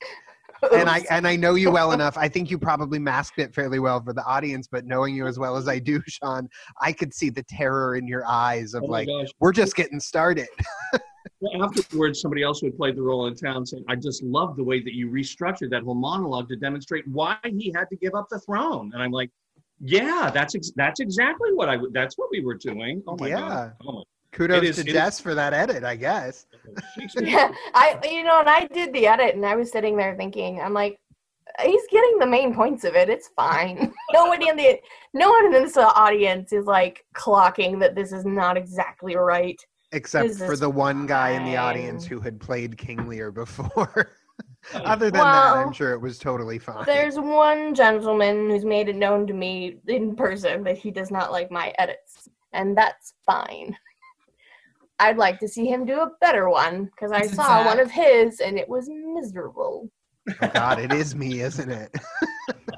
and 0.73 0.89
I 0.89 1.03
and 1.09 1.27
I 1.27 1.35
know 1.35 1.55
you 1.55 1.71
well 1.71 1.91
enough. 1.91 2.17
I 2.17 2.27
think 2.27 2.49
you 2.49 2.57
probably 2.57 2.99
masked 2.99 3.39
it 3.39 3.53
fairly 3.53 3.79
well 3.79 4.01
for 4.01 4.13
the 4.13 4.23
audience, 4.23 4.67
but 4.67 4.85
knowing 4.85 5.15
you 5.15 5.27
as 5.27 5.37
well 5.37 5.55
as 5.57 5.67
I 5.67 5.79
do, 5.79 6.01
Sean, 6.07 6.49
I 6.81 6.91
could 6.91 7.13
see 7.13 7.29
the 7.29 7.43
terror 7.43 7.95
in 7.95 8.07
your 8.07 8.25
eyes 8.25 8.73
of 8.73 8.83
oh 8.83 8.87
like, 8.87 9.07
gosh. 9.07 9.27
we're 9.39 9.51
just 9.51 9.75
getting 9.75 9.99
started. 9.99 10.47
well, 11.39 11.63
afterwards, 11.63 12.21
somebody 12.21 12.43
else 12.43 12.61
who 12.61 12.67
had 12.67 12.77
played 12.77 12.95
the 12.95 13.01
role 13.01 13.27
in 13.27 13.35
town 13.35 13.65
said, 13.65 13.83
"I 13.87 13.95
just 13.95 14.23
love 14.23 14.55
the 14.55 14.63
way 14.63 14.81
that 14.81 14.93
you 14.93 15.09
restructured 15.09 15.69
that 15.71 15.83
whole 15.83 15.95
monologue 15.95 16.49
to 16.49 16.55
demonstrate 16.55 17.07
why 17.07 17.37
he 17.43 17.71
had 17.75 17.89
to 17.89 17.95
give 17.95 18.15
up 18.15 18.27
the 18.29 18.39
throne." 18.39 18.91
And 18.93 19.03
I'm 19.03 19.11
like, 19.11 19.29
"Yeah, 19.79 20.31
that's 20.33 20.55
ex- 20.55 20.71
that's 20.75 20.99
exactly 20.99 21.53
what 21.53 21.69
I 21.69 21.77
that's 21.91 22.17
what 22.17 22.29
we 22.31 22.41
were 22.41 22.55
doing." 22.55 23.03
Oh 23.07 23.17
my 23.19 23.27
yeah. 23.27 23.39
god! 23.39 23.73
Oh 23.85 23.91
my 23.97 24.03
Kudos 24.31 24.63
is, 24.63 24.75
to 24.77 24.83
Jess 24.83 25.15
is. 25.15 25.21
for 25.21 25.33
that 25.35 25.53
edit, 25.53 25.83
I 25.83 25.95
guess. 25.95 26.45
yeah, 27.19 27.51
I 27.73 27.99
you 28.03 28.23
know, 28.23 28.39
and 28.39 28.49
I 28.49 28.67
did 28.67 28.93
the 28.93 29.07
edit, 29.07 29.35
and 29.35 29.45
I 29.45 29.55
was 29.55 29.71
sitting 29.71 29.97
there 29.97 30.15
thinking, 30.15 30.61
I'm 30.61 30.73
like, 30.73 30.99
he's 31.61 31.81
getting 31.89 32.19
the 32.19 32.27
main 32.27 32.53
points 32.53 32.83
of 32.83 32.95
it. 32.95 33.09
It's 33.09 33.29
fine. 33.35 33.93
Nobody 34.13 34.49
in 34.49 34.55
the 34.55 34.79
no 35.13 35.29
one 35.29 35.45
in 35.47 35.51
this 35.51 35.77
audience 35.77 36.53
is 36.53 36.65
like 36.65 37.05
clocking 37.15 37.79
that 37.79 37.95
this 37.95 38.11
is 38.11 38.25
not 38.25 38.57
exactly 38.57 39.15
right. 39.15 39.59
Except 39.91 40.35
for 40.35 40.57
the 40.57 40.69
one 40.69 41.05
guy 41.05 41.29
in 41.31 41.45
the 41.45 41.55
audience 41.55 42.05
who 42.05 42.19
had 42.19 42.39
played 42.39 42.77
King 42.77 43.07
Lear 43.07 43.31
before. 43.31 44.11
Other 44.73 45.09
than 45.09 45.21
well, 45.21 45.55
that, 45.55 45.65
I'm 45.65 45.71
sure 45.71 45.93
it 45.93 46.01
was 46.01 46.19
totally 46.19 46.59
fine. 46.59 46.83
There's 46.85 47.17
one 47.17 47.73
gentleman 47.73 48.49
who's 48.49 48.65
made 48.65 48.89
it 48.89 48.97
known 48.97 49.25
to 49.27 49.33
me 49.33 49.77
in 49.87 50.15
person 50.15 50.63
that 50.63 50.77
he 50.77 50.91
does 50.91 51.09
not 51.09 51.31
like 51.31 51.49
my 51.49 51.73
edits, 51.79 52.27
and 52.51 52.77
that's 52.77 53.13
fine. 53.25 53.77
I'd 54.99 55.17
like 55.17 55.39
to 55.39 55.47
see 55.47 55.67
him 55.67 55.85
do 55.85 56.01
a 56.01 56.11
better 56.19 56.49
one 56.49 56.85
because 56.85 57.11
I 57.11 57.27
saw 57.27 57.65
one 57.65 57.79
of 57.79 57.91
his 57.91 58.39
and 58.39 58.57
it 58.57 58.67
was 58.67 58.89
miserable. 58.89 59.89
Oh 60.41 60.49
God, 60.53 60.79
it 60.79 60.91
is 60.91 61.15
me, 61.15 61.41
isn't 61.41 61.69
it? 61.69 61.95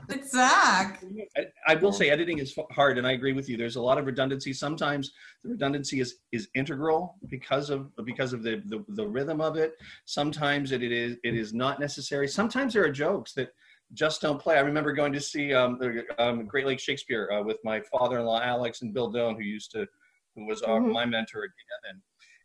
it's 0.09 0.31
Zach. 0.31 1.03
I, 1.37 1.45
I, 1.67 1.75
will 1.75 1.91
say 1.91 2.09
editing 2.09 2.39
is 2.39 2.57
hard, 2.71 2.97
and 2.97 3.05
I 3.05 3.11
agree 3.11 3.33
with 3.33 3.47
you. 3.49 3.57
There's 3.57 3.75
a 3.75 3.81
lot 3.81 3.97
of 3.97 4.05
redundancy. 4.05 4.53
Sometimes 4.53 5.11
the 5.43 5.51
redundancy 5.51 5.99
is 5.99 6.15
is 6.31 6.47
integral 6.55 7.15
because 7.27 7.69
of 7.69 7.91
because 8.05 8.33
of 8.33 8.43
the 8.43 8.61
the, 8.65 8.83
the 8.89 9.07
rhythm 9.07 9.41
of 9.41 9.57
it. 9.57 9.73
Sometimes 10.05 10.71
it, 10.71 10.83
it 10.83 10.91
is 10.91 11.17
it 11.23 11.35
is 11.35 11.53
not 11.53 11.79
necessary. 11.79 12.27
Sometimes 12.27 12.73
there 12.73 12.83
are 12.83 12.91
jokes 12.91 13.33
that 13.33 13.49
just 13.93 14.21
don't 14.21 14.39
play. 14.39 14.57
I 14.57 14.61
remember 14.61 14.93
going 14.93 15.13
to 15.13 15.21
see 15.21 15.53
um, 15.53 15.79
um, 16.19 16.45
Great 16.45 16.67
Lake 16.67 16.79
Shakespeare 16.79 17.29
uh, 17.31 17.43
with 17.43 17.57
my 17.63 17.81
father-in-law 17.91 18.41
Alex 18.41 18.81
and 18.81 18.93
Bill 18.93 19.09
Doan, 19.09 19.35
who 19.35 19.43
used 19.43 19.71
to 19.71 19.87
who 20.35 20.45
was 20.45 20.61
our, 20.61 20.79
mm-hmm. 20.79 20.91
my 20.91 21.05
mentor 21.05 21.39
again, 21.39 21.91
and 21.91 22.01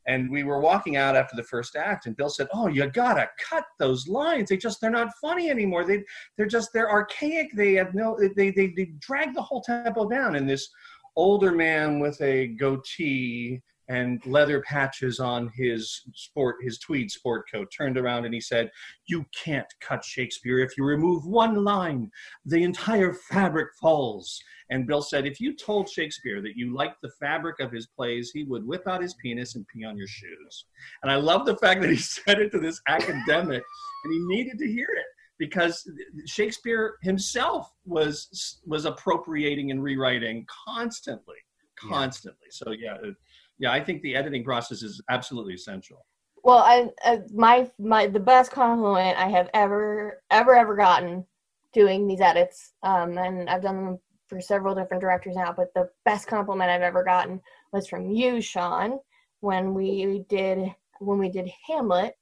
and 0.07 0.31
we 0.31 0.45
were 0.45 0.61
walking 0.61 0.97
out 0.97 1.17
after 1.17 1.37
the 1.37 1.43
first 1.43 1.77
act 1.77 2.07
and 2.07 2.17
bill 2.17 2.29
said 2.29 2.49
oh 2.53 2.67
you 2.67 2.89
gotta 2.91 3.29
cut 3.39 3.65
those 3.79 4.09
lines. 4.09 4.49
They 4.49 4.57
just 4.57 4.81
they're 4.81 4.91
not 4.91 5.15
funny 5.21 5.51
anymore. 5.51 5.85
They 5.85 6.03
they're 6.37 6.47
just 6.47 6.71
they're 6.73 6.91
archaic. 6.91 7.55
They 7.55 7.75
have 7.75 7.95
no 7.95 8.19
they 8.37 8.51
they, 8.51 8.73
they 8.77 8.93
drag 8.99 9.35
the 9.35 9.43
whole 9.43 9.61
tempo 9.61 10.09
down. 10.09 10.37
And 10.37 10.49
this 10.49 10.69
older 11.17 11.53
man 11.53 12.01
with 12.01 12.21
a 12.21 12.49
goatee 12.49 13.63
and 13.89 14.25
leather 14.27 14.61
patches 14.63 15.21
on 15.21 15.51
his 15.55 16.03
sport 16.15 16.57
his 16.63 16.79
tweed 16.79 17.11
sport 17.11 17.45
coat 17.53 17.73
turned 17.77 17.99
around 17.99 18.25
and 18.25 18.33
he 18.33 18.41
said 18.41 18.71
you 19.07 19.25
can't 19.45 19.67
cut 19.81 20.05
shakespeare 20.05 20.61
if 20.61 20.77
you 20.77 20.85
remove 20.85 21.27
one 21.27 21.65
line. 21.65 22.11
The 22.47 22.63
entire 22.63 23.13
fabric 23.13 23.69
falls. 23.81 24.41
And 24.71 24.87
bill 24.87 25.03
said 25.03 25.27
if 25.27 25.41
you 25.41 25.55
told 25.55 25.89
shakespeare 25.89 26.41
that 26.41 26.57
you 26.57 26.75
liked 26.75 27.03
the 27.03 27.13
fabric 27.21 27.61
of 27.61 27.73
his 27.73 27.87
plays 27.87 28.31
he 28.31 28.45
would 28.45 28.67
whip 28.67 28.87
out 28.87 29.03
his 29.03 29.15
penis 29.15 29.55
and 29.55 29.67
pee 29.69 29.85
on 29.85 29.97
your 29.97 30.09
shoes. 30.09 30.67
And 31.03 31.11
i 31.11 31.17
love 31.17 31.45
the 31.47 31.57
fact 31.57 31.81
that 31.83 31.91
he 31.91 31.97
said 32.15 32.41
it 32.41 32.51
to 32.53 32.59
this 32.59 32.81
academic 32.89 33.63
and 34.05 34.13
he 34.13 34.21
needed 34.21 34.59
to 34.59 34.67
hear 34.67 34.89
it 34.97 35.07
because 35.39 35.89
shakespeare 36.27 36.97
himself 37.03 37.71
was 37.85 38.61
was 38.67 38.85
appropriating 38.85 39.71
and 39.71 39.83
rewriting 39.83 40.47
constantly 40.67 41.37
constantly. 41.77 42.47
Yeah. 42.47 42.51
so 42.51 42.71
yeah 42.71 42.97
yeah, 43.59 43.73
I 43.73 43.83
think 43.83 44.03
the 44.03 44.17
editing 44.17 44.45
process 44.45 44.83
is 44.83 45.01
absolutely 45.11 45.55
essential. 45.55 46.05
Well, 46.43 46.59
I, 46.59 46.91
I 47.03 47.21
my 47.33 47.71
my 47.79 48.07
the 48.07 48.21
best 48.21 48.51
compliment 48.51 49.19
I 49.19 49.29
have 49.29 49.49
ever 49.55 50.23
ever 50.31 50.55
ever 50.55 50.77
gotten 50.77 51.25
doing 51.73 52.07
these 52.07 52.21
edits, 52.21 52.73
um, 52.83 53.17
and 53.19 53.49
I've 53.49 53.63
done 53.63 53.85
them 53.85 53.99
for 54.29 54.41
several 54.41 54.75
different 54.75 55.01
directors 55.01 55.37
now. 55.37 55.55
But 55.57 55.73
the 55.75 55.89
best 56.05 56.27
compliment 56.27 56.71
I've 56.71 56.83
ever 56.83 57.03
gotten 57.05 57.41
was 57.73 57.89
from 57.89 58.11
you, 58.11 58.41
Sean, 58.41 58.99
when 59.41 59.73
we 59.73 60.25
did 60.29 60.75
when 60.99 61.19
we 61.19 61.31
did 61.31 61.51
Hamlet, 61.67 62.15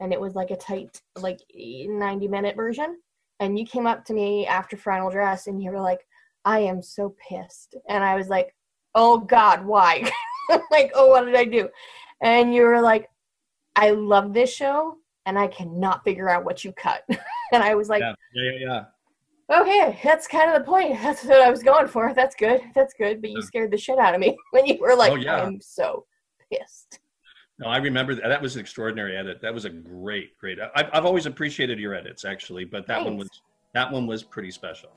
and 0.00 0.12
it 0.12 0.20
was 0.20 0.34
like 0.34 0.50
a 0.50 0.56
tight 0.56 1.00
like 1.16 1.40
ninety 1.54 2.28
minute 2.28 2.56
version. 2.56 2.98
And 3.40 3.58
you 3.58 3.66
came 3.66 3.86
up 3.86 4.04
to 4.06 4.14
me 4.14 4.46
after 4.46 4.76
final 4.76 5.10
dress, 5.10 5.46
and 5.46 5.62
you 5.62 5.70
were 5.70 5.80
like, 5.80 6.06
"I 6.44 6.60
am 6.60 6.82
so 6.82 7.16
pissed," 7.28 7.76
and 7.88 8.04
I 8.04 8.14
was 8.16 8.28
like, 8.28 8.54
"Oh 8.94 9.18
God, 9.18 9.64
why?" 9.64 10.10
like, 10.70 10.92
oh, 10.94 11.08
what 11.08 11.24
did 11.24 11.36
I 11.36 11.44
do? 11.44 11.68
And 12.22 12.54
you 12.54 12.62
were 12.62 12.80
like, 12.80 13.08
I 13.76 13.90
love 13.90 14.32
this 14.32 14.52
show 14.54 14.96
and 15.26 15.38
I 15.38 15.46
cannot 15.48 16.04
figure 16.04 16.28
out 16.28 16.44
what 16.44 16.64
you 16.64 16.72
cut. 16.72 17.02
and 17.52 17.62
I 17.62 17.74
was 17.74 17.88
like, 17.88 18.00
yeah, 18.00 18.14
yeah, 18.34 18.52
yeah. 18.58 18.84
Okay, 19.50 19.98
that's 20.02 20.26
kind 20.26 20.50
of 20.50 20.58
the 20.58 20.64
point. 20.64 20.98
That's 21.02 21.22
what 21.22 21.42
I 21.42 21.50
was 21.50 21.62
going 21.62 21.86
for. 21.86 22.14
That's 22.14 22.34
good. 22.34 22.62
That's 22.74 22.94
good. 22.94 23.20
But 23.20 23.30
you 23.30 23.42
scared 23.42 23.72
the 23.72 23.76
shit 23.76 23.98
out 23.98 24.14
of 24.14 24.20
me 24.20 24.34
when 24.52 24.64
you 24.64 24.78
were 24.80 24.96
like, 24.96 25.12
oh, 25.12 25.16
yeah. 25.16 25.42
I'm 25.42 25.60
so 25.60 26.06
pissed. 26.50 27.00
No, 27.58 27.66
I 27.66 27.76
remember 27.76 28.14
that. 28.14 28.26
That 28.26 28.40
was 28.40 28.54
an 28.54 28.62
extraordinary 28.62 29.16
edit. 29.16 29.42
That 29.42 29.52
was 29.52 29.66
a 29.66 29.70
great, 29.70 30.36
great. 30.38 30.58
I've, 30.74 30.88
I've 30.94 31.04
always 31.04 31.26
appreciated 31.26 31.78
your 31.78 31.94
edits 31.94 32.24
actually, 32.24 32.64
but 32.64 32.86
that 32.86 32.96
Thanks. 32.96 33.04
one 33.04 33.18
was 33.18 33.28
that 33.74 33.92
one 33.92 34.06
was 34.06 34.22
pretty 34.22 34.50
special. 34.50 34.90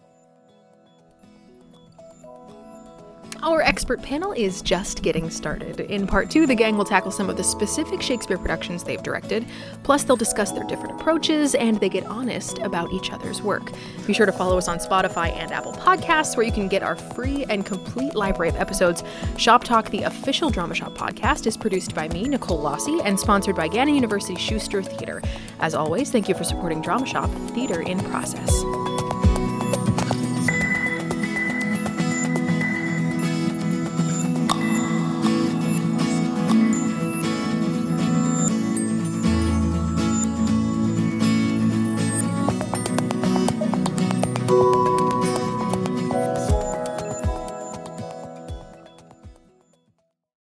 Our 3.43 3.61
expert 3.61 4.01
panel 4.01 4.33
is 4.33 4.61
just 4.61 5.03
getting 5.03 5.29
started. 5.29 5.79
In 5.79 6.07
part 6.07 6.31
two, 6.31 6.47
the 6.47 6.55
gang 6.55 6.75
will 6.75 6.85
tackle 6.85 7.11
some 7.11 7.29
of 7.29 7.37
the 7.37 7.43
specific 7.43 8.01
Shakespeare 8.01 8.37
productions 8.37 8.83
they've 8.83 9.01
directed, 9.01 9.45
plus, 9.83 10.03
they'll 10.03 10.15
discuss 10.15 10.51
their 10.51 10.63
different 10.63 10.99
approaches 10.99 11.53
and 11.53 11.79
they 11.79 11.87
get 11.87 12.05
honest 12.07 12.57
about 12.59 12.91
each 12.91 13.11
other's 13.11 13.41
work. 13.41 13.71
Be 14.07 14.13
sure 14.13 14.25
to 14.25 14.31
follow 14.31 14.57
us 14.57 14.67
on 14.67 14.79
Spotify 14.79 15.31
and 15.33 15.51
Apple 15.51 15.73
Podcasts, 15.73 16.35
where 16.35 16.45
you 16.45 16.51
can 16.51 16.67
get 16.67 16.81
our 16.81 16.95
free 16.95 17.45
and 17.49 17.65
complete 17.65 18.15
library 18.15 18.49
of 18.49 18.55
episodes. 18.55 19.03
Shop 19.37 19.63
Talk, 19.63 19.91
the 19.91 20.03
official 20.03 20.49
Drama 20.49 20.73
Shop 20.73 20.97
podcast, 20.97 21.45
is 21.45 21.55
produced 21.55 21.93
by 21.93 22.07
me, 22.09 22.27
Nicole 22.27 22.59
Lossie, 22.59 23.01
and 23.05 23.19
sponsored 23.19 23.55
by 23.55 23.67
Gannon 23.67 23.95
University 23.95 24.35
Schuster 24.35 24.81
Theater. 24.81 25.21
As 25.59 25.75
always, 25.75 26.11
thank 26.11 26.27
you 26.27 26.35
for 26.35 26.43
supporting 26.43 26.81
Drama 26.81 27.05
Shop, 27.05 27.29
Theater 27.51 27.81
in 27.81 27.99
Process. 28.05 28.63